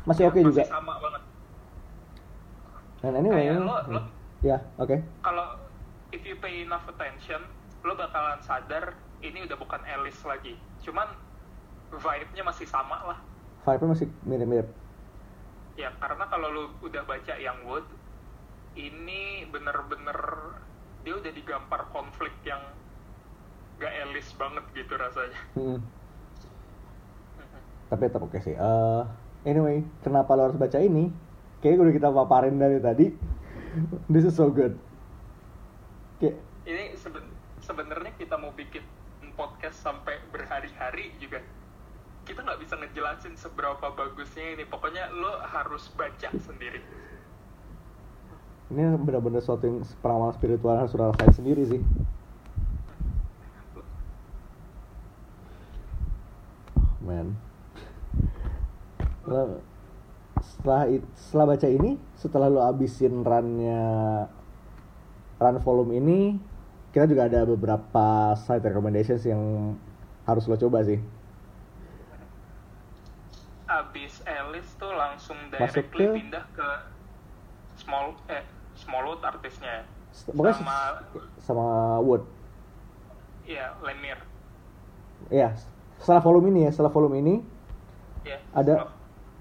masih 0.03 0.23
oke 0.25 0.39
Masih 0.39 0.47
juga 0.49 0.63
sama 0.65 0.93
banget. 0.97 1.23
dan 2.97 3.13
anyway 3.13 3.43
Kayak 3.45 3.61
lo- 3.61 3.85
lo- 3.93 4.09
ya 4.41 4.57
oke 4.75 4.97
Kalau 5.21 5.45
if 6.09 6.23
you 6.23 6.33
pay 6.37 6.63
enough 6.63 6.87
attention, 6.87 7.43
lo 7.83 7.93
bakalan 7.93 8.39
sadar 8.41 8.95
ini 9.19 9.43
udah 9.43 9.55
bukan 9.55 9.81
Alice 9.83 10.23
lagi. 10.23 10.55
Cuman 10.79 11.05
vibe-nya 11.89 12.43
masih 12.43 12.65
sama 12.65 12.97
lah. 13.05 13.19
vibe-nya 13.63 13.89
masih 13.89 14.07
mirip-mirip 14.23 14.69
Ya, 15.75 15.93
karena 15.95 16.25
kalau 16.25 16.49
lu 16.49 16.63
udah 16.81 17.05
baca 17.05 17.37
yang 17.37 17.61
Wood, 17.61 17.85
ini 18.73 19.45
bener-bener 19.45 20.17
dia 21.05 21.13
udah 21.13 21.29
digampar 21.29 21.85
konflik 21.87 22.33
yang 22.41 22.57
gak 23.77 23.93
elis 24.03 24.33
banget 24.33 24.65
gitu 24.73 24.97
rasanya. 24.97 25.37
Mm-mm. 25.53 25.79
tapi 27.87 28.01
tetap 28.03 28.19
oke 28.19 28.35
sih 28.37 28.51
Eh, 28.51 29.03
anyway 29.45 29.79
kenapa 30.01 30.33
lo 30.33 30.49
harus 30.49 30.57
baca 30.57 30.75
ini 30.75 31.07
kayaknya 31.57 31.79
udah 31.79 31.93
kita 31.93 32.09
paparin 32.11 32.57
dari 32.57 32.81
tadi 32.81 33.13
this 34.11 34.25
is 34.25 34.33
so 34.33 34.49
good 34.49 34.75
kayak 36.17 36.35
Ini 36.65 36.97
seben- 36.97 37.31
sebenarnya 37.61 38.11
kita 38.13 38.35
mau 38.35 38.51
bikin 38.51 38.81
podcast 39.31 39.77
sampai 39.77 40.17
berhari-hari 40.27 41.13
juga. 41.15 41.39
Nggak 42.47 42.59
bisa 42.63 42.79
ngejelasin 42.79 43.35
seberapa 43.35 43.91
bagusnya 43.91 44.55
ini. 44.55 44.63
Pokoknya 44.63 45.11
lo 45.11 45.43
harus 45.43 45.91
baca 45.91 46.31
sendiri. 46.39 46.79
ini 48.67 48.83
benar-benar 48.99 49.39
suatu 49.39 49.63
yang 49.63 49.79
pengalaman 50.03 50.35
spiritual 50.35 50.75
harus 50.75 50.91
rasain 50.91 51.31
sendiri 51.31 51.63
sih 51.63 51.81
man 56.99 57.31
Lo- 59.23 59.63
setelah 60.43 60.81
setelah 61.15 61.45
baca 61.55 61.67
ini 61.71 61.91
setelah 62.19 62.47
lo 62.51 62.61
abisin 62.67 63.23
runnya 63.23 63.83
run 65.39 65.57
volume 65.63 65.91
ini 66.03 66.19
kita 66.91 67.07
juga 67.07 67.31
ada 67.31 67.47
beberapa 67.47 68.35
site 68.35 68.67
recommendations 68.67 69.23
yang 69.23 69.73
harus 70.27 70.43
lo 70.43 70.59
coba 70.59 70.83
sih 70.83 70.99
Abis 73.67 74.23
Alice 74.23 74.71
tuh 74.75 74.89
langsung 74.89 75.35
Masuk 75.49 75.83
directly 75.83 76.05
ke- 76.05 76.15
pindah 76.17 76.45
ke 76.51 76.67
small 77.77 78.15
eh 78.27 78.43
Smallwood 78.73 79.21
artisnya. 79.21 79.83
pokoknya 80.27 80.53
Sama 80.55 80.77
sama 81.37 81.67
Wood 81.99 82.23
ya 83.43 83.75
Lemire. 83.79 84.21
ya 85.29 85.53
setelah 85.97 86.21
volume 86.21 86.49
ini 86.49 86.59
ya 86.63 86.71
setelah 86.71 86.89
volume 86.89 87.17
ini 87.17 87.35
Ya, 88.23 88.37
Ada- 88.51 88.91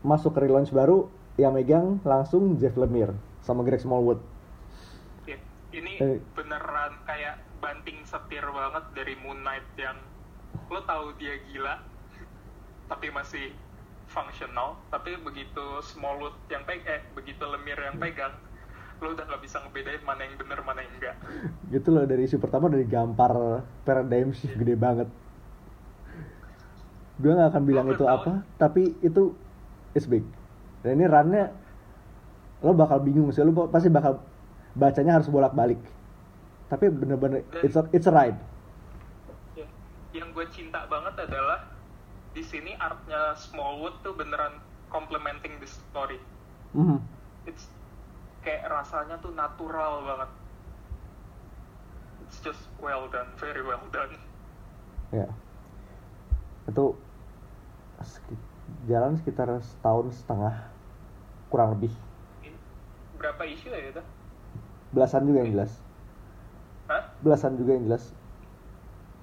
masuk 0.00 0.30
ke 0.32 0.40
relaunch 0.40 0.70
baru 0.70 1.08
yang 1.34 1.52
megang 1.52 1.98
langsung 2.00 2.54
Jeff 2.56 2.74
Lemire 2.74 3.14
sama 3.40 3.60
Greg 3.60 3.78
Smallwood 3.78 4.20
Ya, 5.24 5.34
ini 5.70 5.96
Eh. 5.96 6.18
beneran 6.32 6.94
kayak 7.02 7.34
banting 7.58 7.98
setir 8.04 8.44
banget 8.44 8.84
dari 8.92 9.14
Moon 9.16 9.40
Knight 9.40 9.66
yang 9.76 9.96
lo 10.66 10.80
tahu 10.82 11.14
dia 11.14 11.34
gila 11.46 11.82
tapi 12.86 13.08
masih 13.08 13.50
fungsional 14.16 14.80
tapi 14.88 15.20
begitu 15.20 15.84
Smallwood 15.84 16.32
yang 16.48 16.64
pegang 16.64 16.88
eh 16.88 17.00
begitu 17.12 17.44
Lemire 17.44 17.92
yang 17.92 18.00
pegang 18.00 18.32
lo 18.96 19.12
udah 19.12 19.28
nggak 19.28 19.42
bisa 19.44 19.60
ngebedain 19.60 20.00
mana 20.08 20.24
yang 20.24 20.40
bener 20.40 20.64
mana 20.64 20.80
yang 20.80 20.92
enggak. 20.96 21.16
Gitu 21.68 21.88
loh 21.92 22.08
dari 22.08 22.24
isu 22.24 22.40
pertama 22.40 22.72
dari 22.72 22.88
gampar 22.88 23.60
paradigm 23.84 24.32
shift 24.32 24.56
gede 24.56 24.72
banget. 24.72 25.04
Gue 27.20 27.36
nggak 27.36 27.52
akan 27.52 27.62
bilang 27.68 27.92
Lo 27.92 27.92
itu 27.92 28.08
tahu- 28.08 28.16
apa 28.16 28.32
tapi 28.56 28.96
itu 29.04 29.36
is 29.92 30.08
big. 30.08 30.24
Dan 30.80 30.96
ini 30.96 31.04
runnya 31.04 31.52
lo 32.64 32.72
bakal 32.72 33.04
bingung 33.04 33.28
sih 33.36 33.44
lo 33.44 33.52
pasti 33.68 33.92
bakal 33.92 34.16
bacanya 34.72 35.20
harus 35.20 35.28
bolak 35.28 35.52
balik 35.52 35.76
tapi 36.66 36.90
bener-bener 36.90 37.46
it's 37.62 37.78
a, 37.78 37.86
it's 37.94 38.08
a 38.08 38.12
ride. 38.12 38.38
Ya, 39.54 39.66
yang 40.10 40.34
gue 40.34 40.46
cinta 40.50 40.82
banget 40.90 41.14
adalah 41.14 41.62
di 42.36 42.44
sini 42.44 42.76
artnya 42.76 43.32
Smallwood 43.32 43.96
tuh 44.04 44.12
beneran 44.12 44.60
complementing 44.92 45.56
the 45.56 45.64
story. 45.64 46.20
Mhm. 46.76 47.00
it's 47.48 47.64
kayak 48.44 48.68
rasanya 48.68 49.16
tuh 49.24 49.32
natural 49.32 50.04
banget. 50.04 50.30
It's 52.28 52.36
just 52.44 52.60
well 52.76 53.08
done 53.08 53.32
very 53.40 53.64
well 53.64 53.80
done. 53.88 54.12
Ya. 55.14 55.30
Itu 56.68 56.98
seki- 58.04 58.44
jalan 58.84 59.16
sekitar 59.16 59.48
setahun 59.62 60.12
setengah 60.20 60.68
kurang 61.48 61.78
lebih. 61.80 61.94
Berapa 63.16 63.46
isu 63.48 63.72
ya 63.72 63.96
itu? 63.96 64.02
Belasan 64.92 65.24
juga 65.24 65.40
yang 65.40 65.56
jelas. 65.56 65.72
Hah? 66.86 67.02
belasan 67.24 67.58
juga 67.58 67.74
yang 67.74 67.88
jelas. 67.88 68.12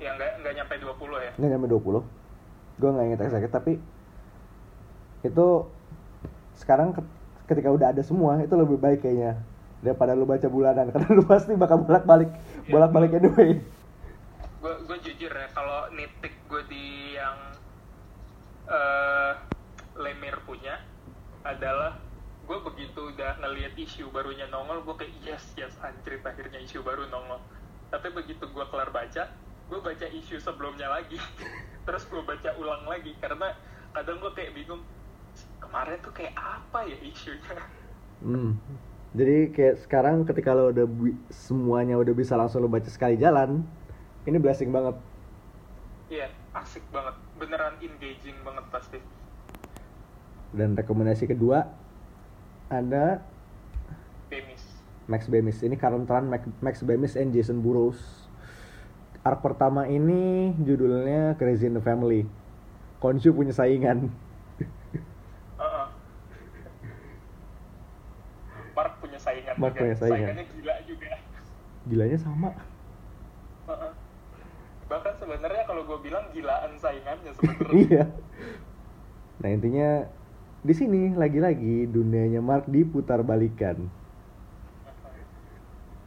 Ya 0.02 0.16
nggak 0.18 0.42
nggak 0.42 0.54
nyampe 0.58 0.74
20 0.82 1.20
ya? 1.22 1.32
Nggak 1.38 1.50
nyampe 1.54 1.68
20 1.70 2.23
gue 2.74 2.90
nggak 2.90 3.06
inget 3.06 3.22
exactly 3.22 3.50
tapi 3.50 3.74
itu 5.24 5.48
sekarang 6.54 6.92
ke- 6.92 7.12
ketika 7.46 7.70
udah 7.70 7.90
ada 7.90 8.02
semua 8.02 8.40
itu 8.40 8.54
lebih 8.54 8.78
baik 8.78 9.02
kayaknya. 9.02 9.40
Daripada 9.80 10.16
lu 10.16 10.24
baca 10.24 10.48
bulanan 10.48 10.88
karena 10.96 11.12
lu 11.12 11.24
pasti 11.24 11.54
bakal 11.54 11.80
bolak 11.80 12.04
balik 12.04 12.32
Iya. 12.64 12.72
bolak 12.72 12.92
balik 12.92 13.12
anyway 13.14 13.60
gue 14.64 14.74
gue 14.88 14.98
jujur 15.04 15.28
ya 15.28 15.48
kalau 15.52 15.92
nitik 15.92 16.32
gue 16.48 16.64
di 16.72 16.86
yang 17.14 17.36
eh 18.66 19.34
Lemir 19.94 20.40
punya 20.42 20.80
adalah 21.44 22.00
gue 22.44 22.58
begitu 22.64 23.12
udah 23.12 23.38
ngelihat 23.38 23.76
isu 23.76 24.08
barunya 24.10 24.48
nongol 24.48 24.80
gue 24.82 24.96
kayak 24.98 25.14
yes 25.22 25.52
yes 25.54 25.76
anjrit 25.80 26.24
akhirnya 26.24 26.58
isu 26.58 26.80
baru 26.80 27.04
nongol. 27.08 27.44
Tapi 27.92 28.08
begitu 28.10 28.48
gue 28.48 28.66
kelar 28.66 28.88
baca 28.90 29.28
gue 29.70 29.80
baca 29.80 30.08
isu 30.10 30.36
sebelumnya 30.40 30.88
lagi 30.90 31.20
terus 31.86 32.04
gue 32.08 32.22
baca 32.24 32.50
ulang 32.60 32.84
lagi 32.88 33.16
karena 33.20 33.56
kadang 33.94 34.18
gue 34.20 34.32
kayak 34.36 34.52
bingung 34.58 34.82
kemarin 35.60 35.98
tuh 36.02 36.14
kayak 36.14 36.36
apa 36.38 36.86
ya 36.88 36.98
isunya 37.02 37.58
Hmm. 38.24 38.56
Jadi 39.12 39.52
kayak 39.52 39.84
sekarang 39.84 40.24
ketika 40.24 40.56
lo 40.56 40.72
udah 40.72 40.88
semuanya 41.28 42.00
udah 42.00 42.16
bisa 42.16 42.40
langsung 42.40 42.64
lo 42.64 42.72
baca 42.72 42.88
sekali 42.88 43.20
jalan, 43.20 43.62
ini 44.24 44.40
blessing 44.40 44.72
banget. 44.72 44.96
iya 46.08 46.32
asik 46.56 46.86
banget 46.94 47.16
beneran 47.42 47.76
engaging 47.82 48.38
banget 48.46 48.66
pasti 48.70 49.00
Dan 50.54 50.78
rekomendasi 50.78 51.26
kedua 51.26 51.66
ada 52.70 53.20
Bemis 54.30 54.62
Max 55.08 55.28
Bemis. 55.28 55.60
Ini 55.60 55.76
run 55.82 56.08
Max, 56.64 56.80
Bemis 56.80 57.20
and 57.20 57.36
Jason 57.36 57.60
Burrows. 57.60 58.23
Arc 59.24 59.40
pertama 59.40 59.88
ini 59.88 60.52
judulnya 60.60 61.40
Crazy 61.40 61.72
in 61.72 61.80
the 61.80 61.84
Family. 61.84 62.28
Konshu 63.00 63.32
punya 63.32 63.56
saingan. 63.56 64.12
Heeh. 65.60 65.86
Mark 68.76 69.00
punya 69.00 69.20
saingan 69.20 69.56
Mark 69.56 69.76
juga. 69.76 69.82
punya 69.88 69.96
saingan. 69.96 70.20
Saingannya 70.20 70.46
gila 70.52 70.76
juga. 70.84 71.12
Gilanya 71.88 72.18
sama. 72.20 72.52
Heeh. 73.72 73.92
Bahkan 74.92 75.14
sebenarnya 75.24 75.64
kalau 75.64 75.88
gue 75.88 76.00
bilang 76.04 76.28
gilaan 76.36 76.76
saingannya 76.76 77.32
sebenarnya. 77.40 77.80
iya. 77.80 78.04
Nah 79.40 79.50
intinya 79.56 79.90
di 80.64 80.74
sini 80.76 81.16
lagi-lagi 81.16 81.88
dunianya 81.88 82.44
Mark 82.44 82.68
diputar 82.68 83.24
balikan. 83.24 83.88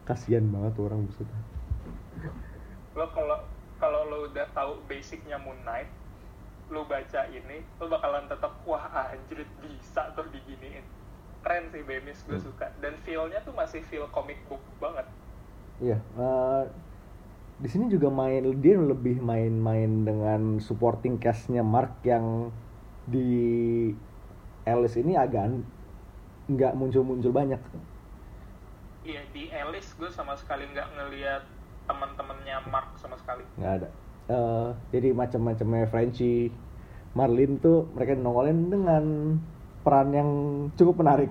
Kasian 0.05 0.53
banget 0.53 0.77
orang 0.85 1.09
maksudnya. 1.09 1.56
Lo 2.99 3.07
kalau 3.17 3.39
kalau 3.81 4.01
lo 4.11 4.19
udah 4.33 4.47
tahu 4.57 4.73
basicnya 4.91 5.37
Moon 5.45 5.61
Knight, 5.67 5.91
lo 6.73 6.83
baca 6.93 7.21
ini, 7.39 7.59
lo 7.81 7.87
bakalan 7.95 8.27
tetap 8.33 8.53
wah 8.69 8.87
anjrit 9.13 9.51
bisa 9.63 10.03
tuh 10.17 10.27
diginiin. 10.35 10.85
Keren 11.45 11.65
sih 11.73 11.83
Bemis, 11.89 12.19
gue 12.29 12.39
Hmm. 12.39 12.47
suka. 12.47 12.67
Dan 12.83 12.95
feel-nya 13.05 13.39
tuh 13.47 13.55
masih 13.61 13.81
feel 13.89 14.07
comic 14.17 14.39
book 14.49 14.63
banget. 14.83 15.07
Iya. 15.81 15.97
eh, 16.17 16.63
di 17.63 17.69
sini 17.73 17.85
juga 17.95 18.09
main 18.13 18.43
dia 18.65 18.77
lebih 18.77 19.17
main-main 19.31 19.91
dengan 20.09 20.41
supporting 20.61 21.17
castnya 21.25 21.63
Mark 21.65 21.93
yang 22.05 22.53
di 23.07 23.29
Alice 24.67 24.97
ini 24.99 25.15
agak 25.17 25.45
nggak 26.49 26.73
muncul-muncul 26.79 27.33
banyak 27.35 27.61
Iya 29.07 29.23
di 29.31 29.49
Alice 29.55 29.95
gue 29.95 30.11
sama 30.11 30.35
sekali 30.35 30.67
nggak 30.73 30.89
ngelihat 30.99 31.43
teman-temannya 31.87 32.57
Mark 32.69 32.99
sama 32.99 33.17
sekali. 33.19 33.43
nggak 33.59 33.75
ada. 33.83 33.89
Eh, 34.27 34.69
jadi 34.91 35.15
macam-macamnya 35.15 35.87
Frenchie 35.87 36.51
Marlin 37.15 37.63
tuh 37.63 37.89
mereka 37.95 38.19
nongolin 38.19 38.69
dengan 38.69 39.05
peran 39.87 40.11
yang 40.11 40.31
cukup 40.75 41.01
menarik. 41.01 41.31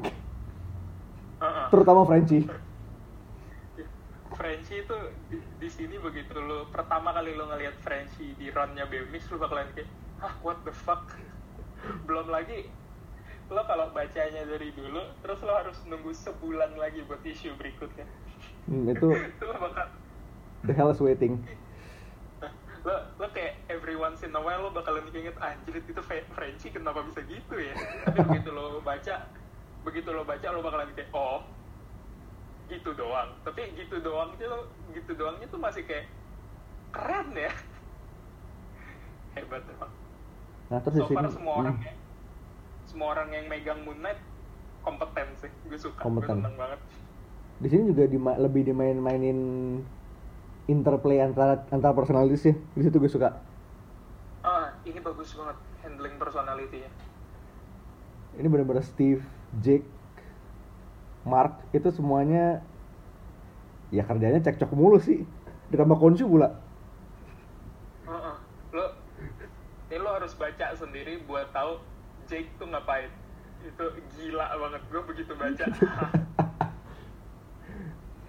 Heeh. 1.36 1.68
terutama 1.68 2.08
Frenchie. 2.08 2.48
Frenchie 4.36 4.84
itu 4.84 4.98
di, 5.28 5.38
di 5.60 5.70
sini 5.72 5.96
begitu 6.00 6.32
lo 6.40 6.68
pertama 6.72 7.12
kali 7.12 7.36
lo 7.36 7.52
ngelihat 7.52 7.76
Frenchie 7.84 8.36
di 8.40 8.48
runnya 8.52 8.88
Bemis 8.88 9.28
lo 9.32 9.40
bakalan 9.40 9.68
kayak 9.76 9.92
ah 10.24 10.34
what 10.40 10.60
the 10.64 10.72
fuck? 10.72 11.04
Belum 12.08 12.32
lagi 12.32 12.72
lo 13.52 13.62
kalau 13.68 13.92
bacanya 13.94 14.48
dari 14.48 14.72
dulu 14.74 15.04
terus 15.20 15.40
lo 15.44 15.54
harus 15.54 15.78
nunggu 15.86 16.16
sebulan 16.16 16.80
lagi 16.80 17.04
buat 17.06 17.22
isu 17.22 17.54
berikutnya. 17.60 18.08
Hmm, 18.72 18.88
itu 18.90 19.08
itu 19.12 19.44
lo 19.52 19.56
bakal 19.60 19.88
the 20.66 20.74
hell 20.74 20.90
is 20.90 21.00
waiting. 21.00 21.40
Lo 22.86 22.96
lo 23.18 23.26
kayak 23.34 23.58
every 23.66 23.98
once 23.98 24.22
in 24.22 24.30
a 24.34 24.42
while 24.42 24.62
lo 24.62 24.70
bakalan 24.70 25.10
inget 25.10 25.34
anjir 25.42 25.82
itu 25.82 26.02
Frenchie 26.06 26.70
kenapa 26.70 27.02
bisa 27.02 27.26
gitu 27.26 27.56
ya? 27.58 27.74
Tapi 28.06 28.22
begitu 28.30 28.50
lo 28.54 28.78
baca 28.86 29.26
begitu 29.82 30.10
lo 30.14 30.22
baca 30.22 30.48
lo 30.54 30.62
bakalan 30.62 30.94
kayak 30.94 31.10
oh 31.14 31.42
gitu 32.70 32.94
doang. 32.94 33.34
Tapi 33.42 33.74
gitu 33.74 33.98
doang 34.02 34.38
itu 34.38 34.46
lo 34.46 34.70
gitu 34.94 35.12
doangnya 35.18 35.50
tuh 35.50 35.58
masih 35.58 35.82
kayak 35.86 36.06
keren 36.94 37.34
ya. 37.34 37.50
Hebat 39.34 39.66
emang. 39.66 39.92
Nah 40.70 40.80
terus 40.82 40.96
di 40.98 41.02
so 41.02 41.10
far 41.10 41.26
semua 41.30 41.54
hmm, 41.58 41.62
orang 41.66 41.78
yang 41.82 41.98
semua 42.86 43.08
orang 43.18 43.30
yang 43.34 43.46
megang 43.50 43.80
Moon 43.82 43.98
Knight 43.98 44.22
kompeten 44.86 45.28
sih 45.42 45.50
gue 45.66 45.80
suka 45.82 46.06
Kompeten. 46.06 46.38
gue 46.38 46.46
seneng 46.46 46.56
banget. 46.58 46.80
Di 47.58 47.68
sini 47.74 47.84
juga 47.90 48.06
dima- 48.06 48.38
lebih 48.38 48.62
dimain-mainin 48.70 49.40
interplay 50.66 51.22
antara 51.22 51.62
antara 51.70 51.94
personalities 51.94 52.46
ya 52.50 52.56
di 52.74 52.82
situ 52.82 52.98
gue 52.98 53.12
suka. 53.12 53.38
Ah 54.42 54.74
ini 54.86 54.98
bagus 55.02 55.34
banget 55.38 55.58
handling 55.86 56.16
personality-nya. 56.18 56.90
Ini 58.36 58.48
benar-benar 58.52 58.84
Steve, 58.84 59.24
Jake, 59.62 59.88
Mark 61.24 61.62
itu 61.72 61.88
semuanya 61.94 62.66
ya 63.94 64.04
kerjanya 64.04 64.42
cekcok 64.42 64.74
mulu 64.74 64.98
sih. 64.98 65.24
Ditambah 65.70 65.98
Konshu 65.98 66.26
pula. 66.30 66.62
Lo 68.74 68.86
ini 69.90 69.98
lo 70.02 70.10
harus 70.18 70.34
baca 70.36 70.74
sendiri 70.76 71.22
buat 71.30 71.50
tahu 71.54 71.78
Jake 72.26 72.50
tuh 72.58 72.68
ngapain. 72.70 73.10
Itu 73.66 73.86
gila 74.18 74.46
banget 74.58 74.82
gue 74.90 75.02
begitu 75.06 75.34
baca. 75.38 75.66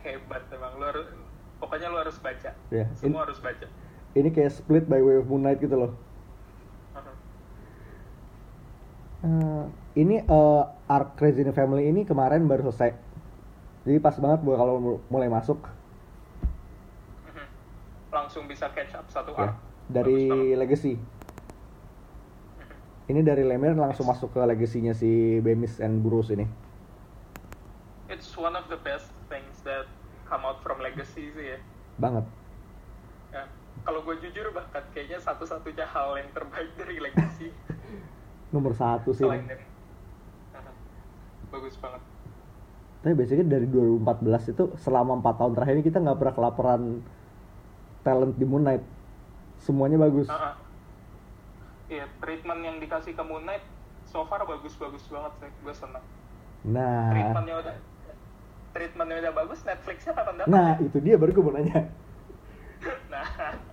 Hebat 0.06 0.42
emang 0.54 0.72
lo 0.78 0.86
harus 0.86 1.08
pokoknya 1.58 1.88
lo 1.88 1.98
harus 1.98 2.16
baca. 2.18 2.50
Ya, 2.68 2.84
semua 2.94 3.22
in- 3.22 3.24
harus 3.26 3.38
baca. 3.38 3.66
ini 4.12 4.28
kayak 4.30 4.48
split 4.50 4.84
by 4.84 4.98
way 4.98 5.16
of 5.16 5.26
Moon 5.26 5.42
Knight 5.42 5.60
gitu 5.60 5.76
loh. 5.76 5.92
Eh, 9.22 9.64
ini 9.96 10.20
eh, 10.20 10.62
arc 10.86 11.16
Crazy 11.16 11.40
in 11.40 11.48
the 11.48 11.56
Family 11.56 11.88
ini 11.88 12.04
kemarin 12.04 12.44
baru 12.46 12.68
selesai. 12.68 12.94
Jadi 13.82 13.98
pas 13.98 14.14
banget 14.16 14.40
buat 14.40 14.56
kalau 14.56 14.74
mu- 14.78 15.02
mulai 15.08 15.26
masuk. 15.26 15.58
Mhm. 17.26 17.46
langsung 18.12 18.44
bisa 18.46 18.68
catch 18.70 18.94
up 18.94 19.08
satu 19.08 19.32
arc. 19.34 19.56
Bagus 19.56 19.58
dari. 19.88 20.54
Legacy. 20.54 20.94
Mhm. 20.94 22.76
ini 23.08 23.20
dari 23.22 23.42
Lemire 23.42 23.74
langsung 23.74 24.04
masuk 24.04 24.30
ke 24.30 24.40
legasinya 24.40 24.92
si 24.92 25.40
Bemis 25.40 25.80
and 25.80 26.00
Bruce 26.00 26.30
ini. 26.30 26.46
It's 28.06 28.36
one 28.36 28.54
of 28.54 28.68
the 28.68 28.78
best 28.78 29.10
things 29.26 29.58
that 29.64 29.88
come 30.26 30.44
out 30.44 30.58
from 30.62 30.78
Legacy 30.82 31.32
sih 31.32 31.46
ya 31.56 31.58
banget 31.98 32.26
Ya, 33.34 33.42
kalau 33.82 34.00
gue 34.06 34.16
jujur 34.22 34.54
bahkan 34.54 34.80
kayaknya 34.94 35.18
satu-satunya 35.20 35.84
hal 35.84 36.16
yang 36.16 36.30
terbaik 36.30 36.70
dari 36.78 36.96
Legacy 37.02 37.50
nomor 38.54 38.72
satu 38.72 39.10
sih 39.12 39.26
selain 39.26 39.44
dari 39.44 39.66
bagus 41.50 41.74
banget 41.78 42.02
Tapi 43.02 43.12
basicnya 43.14 43.46
dari 43.46 43.66
2014 43.70 44.50
itu 44.50 44.64
selama 44.82 45.22
4 45.22 45.38
tahun 45.38 45.52
terakhir 45.54 45.74
ini 45.78 45.84
kita 45.86 45.98
nggak 46.02 46.18
pernah 46.18 46.34
kelaparan 46.34 46.82
talent 48.06 48.34
di 48.38 48.46
Moon 48.46 48.62
Knight. 48.62 48.82
Semuanya 49.62 49.98
bagus. 49.98 50.26
Ah, 50.26 50.50
ah. 50.50 50.54
Iya, 51.86 52.06
treatment 52.22 52.66
yang 52.66 52.76
dikasih 52.78 53.14
ke 53.14 53.22
Moon 53.26 53.42
Knight 53.42 53.62
so 54.06 54.26
far 54.26 54.42
bagus-bagus 54.42 55.06
banget 55.06 55.32
sih. 55.42 55.50
Gue 55.62 55.74
seneng. 55.74 56.02
Nah, 56.66 57.14
Treatmentnya 57.14 57.54
udah 57.62 57.74
treatmentnya 58.76 59.24
udah 59.24 59.34
bagus, 59.34 59.64
Netflixnya 59.64 60.12
kapan 60.12 60.34
dapat? 60.36 60.52
nah 60.52 60.76
itu 60.76 60.96
dia 61.00 61.16
baru 61.16 61.32
gue 61.32 61.44
mau 61.44 61.56
nanya. 61.56 61.80
Nah, 63.08 63.24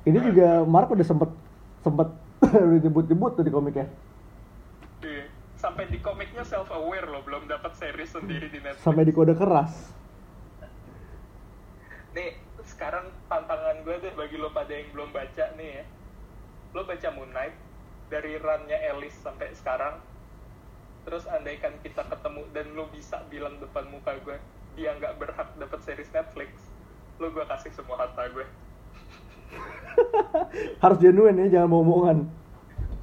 Ini 0.07 0.15
juga 0.23 0.63
Mark 0.63 0.87
udah 0.87 1.03
sempet 1.03 1.27
sempet 1.83 2.07
udah 2.47 2.79
nyebut-nyebut 2.79 3.31
tuh 3.35 3.43
di 3.43 3.51
komiknya. 3.51 3.91
iya. 5.03 5.27
sampai 5.53 5.87
di 5.87 5.99
komiknya 5.99 6.43
self 6.43 6.71
aware 6.71 7.07
loh, 7.07 7.19
belum 7.23 7.47
dapat 7.47 7.75
series 7.75 8.11
sendiri 8.11 8.47
di 8.47 8.59
Netflix. 8.59 8.83
Sampai 8.83 9.03
di 9.03 9.11
kode 9.11 9.31
keras. 9.31 9.91
Nih, 12.13 12.35
sekarang 12.63 13.11
tantangan 13.27 13.79
gue 13.81 13.95
deh 13.99 14.13
bagi 14.13 14.35
lo 14.35 14.51
pada 14.51 14.71
yang 14.71 14.91
belum 14.91 15.09
baca 15.11 15.45
nih 15.55 15.69
ya. 15.79 15.85
Lo 16.71 16.83
baca 16.83 17.07
Moon 17.11 17.31
Knight 17.31 17.55
dari 18.07 18.35
runnya 18.37 18.75
Alice 18.91 19.19
sampai 19.19 19.51
sekarang. 19.55 19.99
Terus 21.03 21.27
andaikan 21.27 21.75
kita 21.79 22.07
ketemu 22.07 22.43
dan 22.51 22.65
lo 22.75 22.87
bisa 22.87 23.23
bilang 23.27 23.59
depan 23.59 23.87
muka 23.87 24.15
gue, 24.19 24.37
dia 24.73 24.91
nggak 24.97 25.21
berhak 25.21 25.49
dapat 25.57 25.79
series 25.85 26.09
Netflix, 26.09 26.49
lo 27.21 27.29
gue 27.29 27.45
kasih 27.45 27.71
semua 27.77 28.01
harta 28.01 28.25
gue. 28.33 28.45
Harus 30.83 30.97
genuine 30.97 31.45
ya, 31.45 31.59
jangan 31.59 31.69
mau-omongan. 31.69 32.17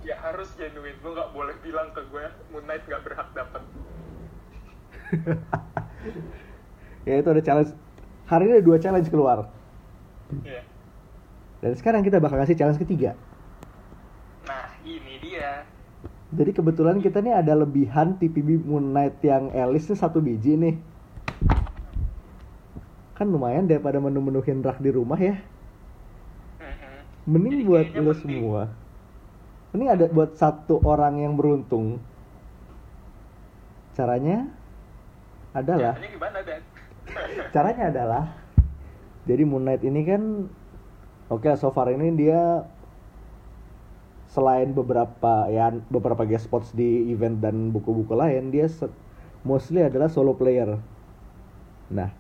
Ya 0.03 0.17
harus 0.19 0.51
genuine, 0.59 0.97
lo 1.05 1.15
nggak 1.15 1.31
boleh 1.31 1.55
bilang 1.63 1.93
ke 1.95 2.03
gue 2.11 2.25
Moon 2.51 2.65
Knight 2.67 2.83
nggak 2.89 3.03
berhak 3.07 3.29
dapat. 3.37 3.63
ya 7.09 7.15
itu 7.21 7.29
ada 7.31 7.43
challenge. 7.45 7.71
Hari 8.27 8.43
ini 8.47 8.53
ada 8.59 8.65
dua 8.65 8.79
challenge 8.83 9.07
keluar. 9.13 9.47
Iya. 10.43 10.63
Dan 11.61 11.73
sekarang 11.77 12.03
kita 12.03 12.19
bakal 12.19 12.41
kasih 12.41 12.57
challenge 12.57 12.81
ketiga. 12.81 13.15
Nah, 14.49 14.73
ini 14.83 15.21
dia. 15.21 15.69
Jadi 16.31 16.51
kebetulan 16.55 17.03
kita 17.03 17.21
nih 17.21 17.35
ada 17.37 17.59
lebihan 17.59 18.17
TPB 18.17 18.63
Moon 18.65 18.95
Knight 18.95 19.19
yang 19.21 19.53
Alice 19.53 19.93
satu 19.93 20.23
biji 20.23 20.57
nih. 20.57 20.90
Kan 23.21 23.29
lumayan 23.29 23.69
daripada 23.69 24.01
menu-menuhin 24.01 24.65
rak 24.65 24.81
di 24.81 24.89
rumah 24.89 25.21
ya. 25.21 25.37
Mm-mm. 26.57 26.97
Mending 27.29 27.61
Jadi 27.61 27.69
buat 27.69 27.87
lo 28.01 28.13
semua. 28.17 28.63
Mending 29.77 29.91
ada 29.93 30.05
buat 30.09 30.41
satu 30.41 30.81
orang 30.81 31.21
yang 31.21 31.37
beruntung. 31.37 32.01
Caranya 33.93 34.49
adalah 35.53 36.01
Caranya 36.01 36.11
gimana, 36.17 36.39
Dan? 36.41 36.63
caranya 37.55 37.85
adalah 37.91 38.25
jadi 39.27 39.43
Moon 39.45 39.67
Knight 39.67 39.83
ini 39.83 40.01
kan 40.07 40.23
oke 41.29 41.51
so 41.59 41.75
far 41.75 41.91
ini 41.91 42.15
dia 42.15 42.65
selain 44.31 44.71
beberapa 44.71 45.51
ya 45.51 45.75
beberapa 45.91 46.23
guest 46.23 46.47
spots 46.47 46.71
di 46.71 47.11
event 47.11 47.43
dan 47.43 47.75
buku-buku 47.75 48.15
lain 48.15 48.55
dia 48.55 48.71
mostly 49.43 49.83
adalah 49.83 50.07
solo 50.07 50.39
player. 50.39 50.79
Nah, 51.91 52.15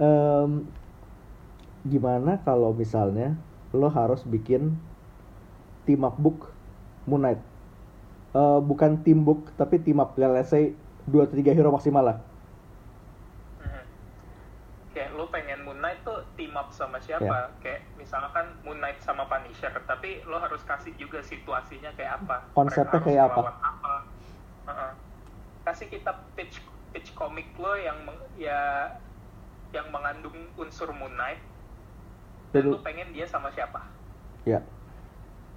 em, 0.00 0.66
gimana 1.84 2.40
kalau 2.42 2.72
misalnya 2.72 3.36
lo 3.74 3.90
harus 3.90 4.24
bikin 4.24 4.74
team 5.84 6.06
up 6.06 6.16
book 6.16 6.50
Moon 7.04 7.20
Knight? 7.20 7.42
Eh, 8.34 8.60
bukan 8.66 8.98
team 9.06 9.22
book 9.22 9.54
tapi 9.54 9.78
team 9.78 10.02
up, 10.02 10.18
let's 10.18 10.50
say 10.50 10.74
2 11.06 11.22
atau 11.22 11.38
3 11.38 11.54
hero 11.54 11.70
maksimal 11.70 12.02
lah. 12.02 12.18
Mhm. 13.62 13.82
Kayak 14.90 15.10
lo 15.14 15.30
pengen 15.30 15.62
Moon 15.62 15.78
Knight 15.78 16.02
tuh 16.02 16.26
team 16.34 16.50
up 16.58 16.74
sama 16.74 16.98
siapa? 16.98 17.22
Ya. 17.30 17.54
Kayak 17.62 17.86
misalkan 17.94 18.58
Moon 18.66 18.82
Knight 18.82 18.98
sama 19.06 19.30
Punisher, 19.30 19.70
tapi 19.86 20.26
lo 20.26 20.42
harus 20.42 20.66
kasih 20.66 20.90
juga 20.98 21.22
situasinya 21.22 21.94
kayak 21.94 22.26
apa. 22.26 22.42
Konsepnya 22.58 22.98
kayak 22.98 23.22
apa? 23.30 23.54
apa. 23.54 23.94
Heeh. 24.66 24.92
Kasih 25.62 25.86
kita 25.86 26.10
pitch 26.34 26.58
pitch 26.90 27.14
komik 27.14 27.46
lo 27.54 27.78
yang 27.78 28.02
ya 28.34 28.90
yang 29.74 29.90
mengandung 29.90 30.38
unsur 30.54 30.94
Moon 30.94 31.10
Knight 31.12 31.42
dan 32.54 32.70
lo 32.70 32.78
pengen 32.78 33.10
dia 33.10 33.26
sama 33.26 33.50
siapa? 33.50 33.82
Ya. 34.46 34.62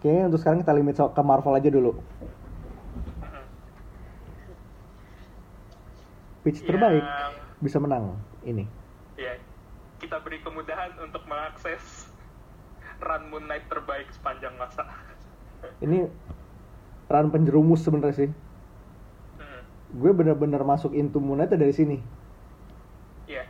Kayaknya 0.01 0.23
untuk 0.33 0.39
sekarang 0.41 0.59
kita 0.65 0.73
limit 0.73 0.97
so- 0.97 1.13
ke 1.13 1.21
Marvel 1.21 1.53
aja 1.53 1.69
dulu. 1.69 1.93
Mhm. 3.21 3.43
Pitch 6.41 6.65
terbaik 6.65 7.05
Yang 7.05 7.33
bisa 7.61 7.77
menang 7.77 8.17
ini. 8.41 8.65
kita 9.97 10.21
beri 10.21 10.37
kemudahan 10.39 10.93
untuk 11.01 11.25
mengakses 11.25 12.05
run 13.01 13.33
Moon 13.33 13.49
Knight 13.49 13.65
terbaik 13.65 14.05
sepanjang 14.13 14.53
masa. 14.61 14.85
Ini 15.81 16.05
run 17.09 17.27
penjerumus 17.33 17.81
sebenarnya 17.81 18.13
sih. 18.15 18.29
Hmm, 19.41 19.61
Gue 19.97 20.13
bener-bener 20.13 20.61
masuk 20.61 20.93
into 20.93 21.17
Moon 21.17 21.41
Knight 21.41 21.49
dari 21.49 21.73
sini. 21.73 21.97
Iya. 23.25 23.49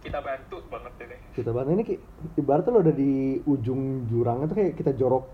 Kita 0.00 0.22
bantu 0.22 0.62
banget 0.70 0.94
ini. 1.02 1.18
Kita 1.36 1.52
bantu 1.52 1.70
ini 1.76 1.84
kayak, 1.84 2.00
ibaratnya 2.40 2.72
lo 2.72 2.80
udah 2.80 2.96
di 2.96 3.44
ujung 3.44 4.08
jurang 4.08 4.48
itu 4.48 4.56
kayak 4.56 4.72
kita 4.72 4.96
jorok 4.96 5.28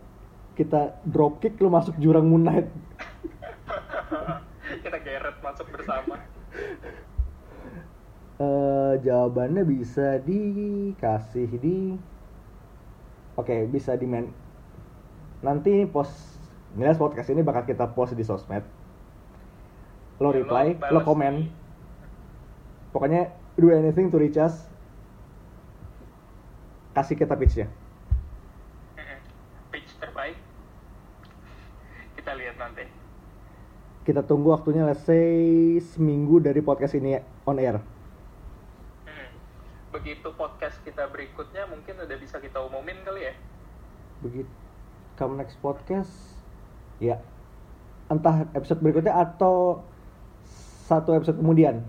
kita 0.59 0.99
drop 1.07 1.39
kick 1.39 1.57
lo 1.63 1.71
masuk 1.71 1.95
jurang 2.03 2.27
Moon 2.27 2.43
Knight. 2.43 2.67
kita 4.85 4.99
geret 4.99 5.37
masuk 5.39 5.71
bersama. 5.71 6.19
Eh, 8.43 8.93
jawabannya 9.07 9.63
bisa 9.63 10.19
dikasih 10.27 11.51
di 11.63 11.95
Oke, 13.33 13.65
bisa 13.65 13.97
di 13.97 14.05
men 14.05 14.29
Nanti 15.41 15.87
post 15.89 16.37
Nilas 16.75 16.99
podcast 16.99 17.31
ini 17.31 17.47
bakal 17.47 17.65
kita 17.65 17.87
post 17.95 18.19
di 18.19 18.27
sosmed. 18.27 18.67
Lo 20.19 20.35
reply, 20.35 20.77
lo 20.91 21.01
komen. 21.07 21.47
Pokoknya 22.91 23.31
do 23.57 23.71
anything 23.71 24.11
to 24.11 24.19
reach 24.19 24.37
us. 24.37 24.72
Kasih 26.93 27.17
kita 27.17 27.35
pitch-nya. 27.37 27.67
Pitch 29.73 29.93
terbaik. 29.97 30.37
Kita 32.17 32.37
lihat 32.37 32.57
nanti. 32.61 32.85
Kita 34.03 34.21
tunggu 34.27 34.53
waktunya 34.53 34.85
let's 34.85 35.05
say 35.07 35.79
seminggu 35.81 36.43
dari 36.43 36.61
podcast 36.61 36.97
ini 36.99 37.17
on 37.49 37.57
air. 37.57 37.81
Hmm. 39.09 39.31
Begitu 39.95 40.29
podcast 40.37 40.77
kita 40.85 41.09
berikutnya 41.09 41.65
mungkin 41.71 41.97
udah 41.97 42.17
bisa 42.21 42.37
kita 42.43 42.61
umumin 42.61 43.01
kali 43.07 43.31
ya. 43.31 43.35
Begitu 44.21 44.63
come 45.17 45.37
next 45.37 45.61
podcast 45.61 46.11
ya 46.99 47.21
entah 48.09 48.49
episode 48.57 48.81
berikutnya 48.81 49.15
atau 49.15 49.85
satu 50.89 51.17
episode 51.17 51.41
kemudian 51.41 51.81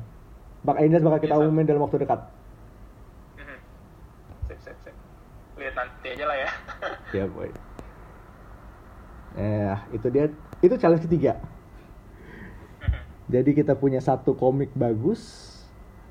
bakal 0.63 0.85
Indah 0.85 1.03
bakal 1.03 1.19
kita 1.19 1.35
Bisa. 1.35 1.43
umumin 1.43 1.67
dalam 1.67 1.83
waktu 1.83 2.03
dekat 2.03 2.23
aja 6.13 6.25
lah 6.29 6.37
ya. 6.37 6.49
ya 7.17 7.25
boy. 7.25 7.49
Eh 9.35 9.75
itu 9.97 10.07
dia. 10.13 10.29
Itu 10.61 10.77
challenge 10.77 11.09
ketiga. 11.09 11.41
Jadi 13.27 13.51
kita 13.57 13.73
punya 13.73 13.97
satu 13.97 14.37
komik 14.37 14.69
bagus 14.77 15.49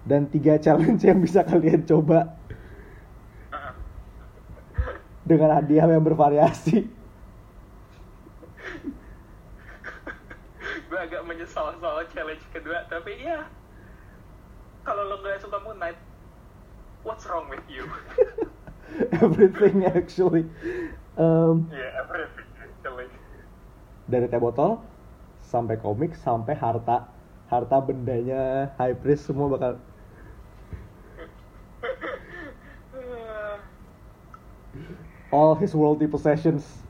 dan 0.02 0.26
tiga 0.26 0.58
challenge 0.58 1.06
yang 1.06 1.22
bisa 1.22 1.46
kalian 1.46 1.86
coba. 1.86 2.34
Dengan 5.22 5.62
hadiah 5.62 5.86
yang 5.86 6.02
bervariasi. 6.02 6.90
Gue 10.90 10.98
agak 10.98 11.22
menyesal 11.24 11.78
soal 11.78 12.04
challenge 12.10 12.42
kedua, 12.50 12.84
tapi 12.90 13.22
ya 13.22 13.46
kalau 14.82 15.06
lo 15.06 15.22
nggak 15.22 15.38
suka 15.38 15.62
Moon 15.62 15.78
Knight, 15.78 15.96
what's 17.06 17.22
wrong 17.30 17.46
with 17.46 17.62
you? 17.70 17.86
everything 19.24 19.84
actually 19.86 20.44
Em, 21.16 21.68
yeah, 21.68 22.00
everything 22.00 22.48
actually. 22.56 23.08
dari 24.08 24.26
teh 24.28 24.40
botol 24.40 24.80
sampai 25.44 25.76
komik 25.76 26.16
sampai 26.16 26.56
harta 26.56 27.04
harta 27.52 27.76
bendanya 27.84 28.72
high 28.80 28.96
priest 28.96 29.28
semua 29.28 29.52
bakal 29.52 29.76
all 35.32 35.54
his 35.54 35.72
worldly 35.76 36.08
possessions 36.08 36.80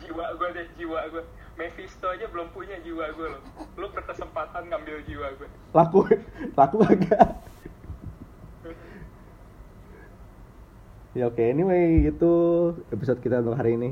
jiwa 0.00 0.26
gue 0.36 0.48
deh, 0.52 0.66
jiwa 0.76 1.00
gue. 1.12 1.22
Mephisto 1.54 2.08
aja 2.08 2.24
belum 2.28 2.48
punya 2.56 2.76
jiwa 2.80 3.12
gue 3.12 3.28
loh. 3.30 3.42
Lo 3.76 3.92
berkesempatan 3.92 4.68
ngambil 4.72 5.04
jiwa 5.06 5.28
gue. 5.36 5.48
laku 5.70 6.02
laku 6.58 6.76
agak 6.82 7.36
ya 11.14 11.26
oke. 11.26 11.42
Anyway 11.42 12.06
itu 12.06 12.32
episode 12.94 13.18
kita 13.18 13.42
untuk 13.42 13.58
hari 13.58 13.74
ini. 13.74 13.90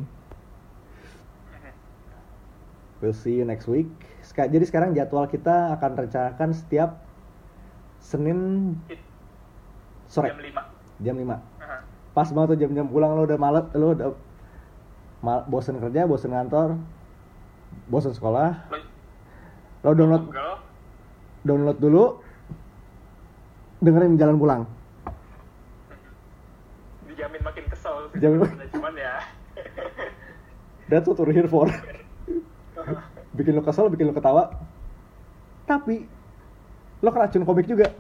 We'll 2.99 3.15
see 3.15 3.39
you 3.39 3.47
next 3.47 3.71
week. 3.71 3.87
Jadi 4.35 4.65
sekarang 4.67 4.95
jadwal 4.95 5.27
kita 5.31 5.75
akan 5.79 6.07
rencanakan 6.07 6.51
setiap 6.55 6.99
Senin 7.99 8.75
sore. 10.07 10.31
Jam 10.31 10.41
5. 10.41 11.05
jam 11.05 11.15
5 11.15 11.31
Aha. 11.31 11.79
pas 12.15 12.29
banget 12.31 12.49
tuh 12.55 12.59
jam-jam 12.65 12.87
pulang 12.91 13.15
lo 13.15 13.23
udah 13.27 13.39
malet 13.39 13.67
lo 13.79 13.95
udah 13.95 14.09
mal, 15.23 15.47
bosen 15.47 15.79
kerja 15.79 16.07
bosen 16.07 16.35
kantor 16.35 16.79
bosen 17.91 18.15
sekolah. 18.15 18.67
Lo 19.83 19.91
lo 19.91 19.95
download 19.95 20.25
download 21.47 21.79
dulu 21.79 22.05
dengerin 23.79 24.19
jalan 24.19 24.39
pulang 24.39 24.63
sebenarnya. 28.11 28.69
Cuman 28.71 28.95
ya. 28.95 29.15
that's 30.89 31.05
what 31.05 31.19
we're 31.19 31.33
here 31.33 31.45
for 31.45 31.69
bikin 33.37 33.53
lo 33.53 33.61
kesel 33.61 33.87
bikin 33.89 34.09
lo 34.09 34.15
ketawa 34.15 34.49
tapi 35.65 36.09
lo 36.99 37.11
keracun 37.11 37.45
komik 37.45 37.67
juga 37.67 37.93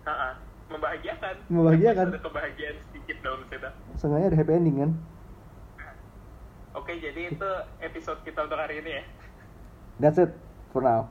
Ha-ha. 0.00 0.32
membahagiakan. 0.70 1.34
Membahagiakan. 1.50 2.06
Ada 2.08 2.20
kebahagiaan 2.20 2.76
sedikit 2.88 3.16
dalam 3.20 3.40
situ. 3.44 3.68
sengaja 3.96 4.26
ada 4.28 4.36
happy 4.36 4.52
ending 4.54 4.76
kan 4.78 4.90
Oke, 6.70 6.94
jadi 6.96 7.34
itu 7.34 7.50
episode 7.82 8.22
kita 8.22 8.46
untuk 8.46 8.54
hari 8.54 8.78
ini 8.78 8.90
ya. 8.94 9.04
that's 9.98 10.16
it 10.16 10.30
for 10.70 10.80
now 10.80 11.10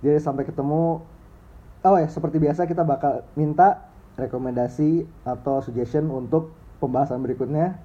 jadi 0.00 0.18
sampai 0.18 0.42
ketemu 0.42 1.04
oh 1.78 1.96
ya 1.96 2.08
seperti 2.08 2.40
biasa 2.40 2.64
kita 2.64 2.82
bakal 2.82 3.22
minta 3.32 3.86
rekomendasi 4.16 5.04
atau 5.22 5.60
suggestion 5.60 6.08
untuk 6.08 6.50
pembahasan 6.82 7.22
berikutnya 7.22 7.78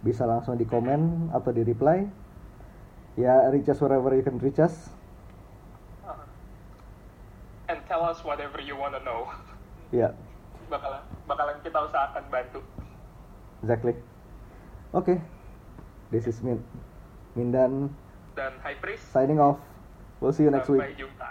bisa 0.00 0.22
langsung 0.24 0.54
di 0.54 0.62
komen 0.64 1.28
atau 1.34 1.50
di 1.50 1.66
reply 1.66 2.06
ya 3.18 3.50
reach 3.50 3.66
us 3.66 3.82
wherever 3.82 4.14
you 4.14 4.22
can 4.22 4.38
reach 4.38 4.62
us 4.62 4.94
Ha-ha. 6.06 6.24
And 7.66 7.82
tell 7.84 8.06
us 8.06 8.22
whatever 8.22 8.62
you 8.62 8.78
wanna 8.78 9.02
know. 9.02 9.26
ya 9.90 10.14
Bakalan, 10.70 11.02
bakalan 11.26 11.58
kita 11.66 11.82
usahakan 11.82 12.22
bantu. 12.30 12.62
exactly 13.60 13.98
oke 14.94 15.18
this 16.14 16.24
is 16.24 16.38
Min 16.40 16.62
Mindan 17.34 17.90
Dan 18.32 18.54
High 18.62 18.78
Priest, 18.78 19.04
signing 19.10 19.42
off 19.42 19.58
we'll 20.22 20.30
see 20.32 20.46
you 20.46 20.54
next 20.54 20.70
week 20.70 20.78
sampai 20.80 20.94
jumpa. 20.94 21.30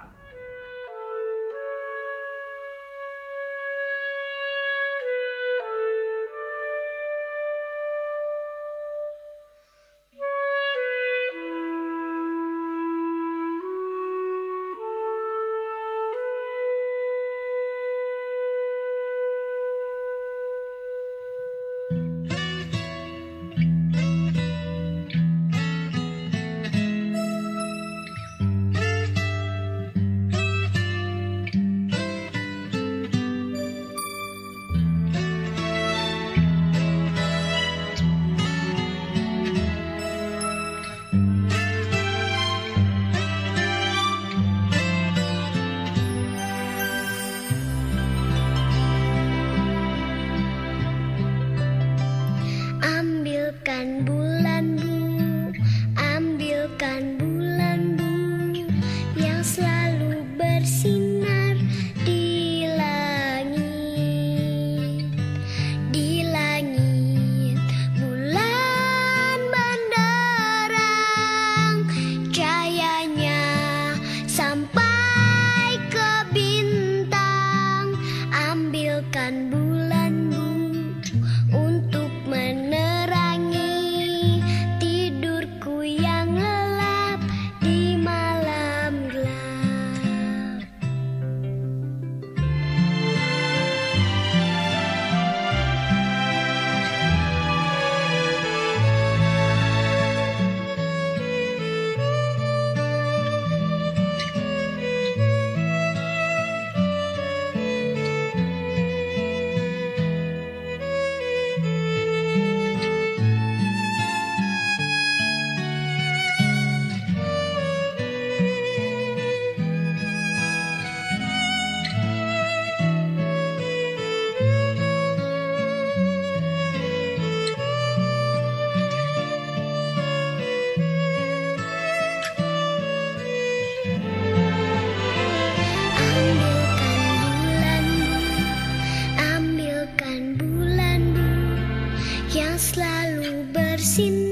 xin 143.96 144.29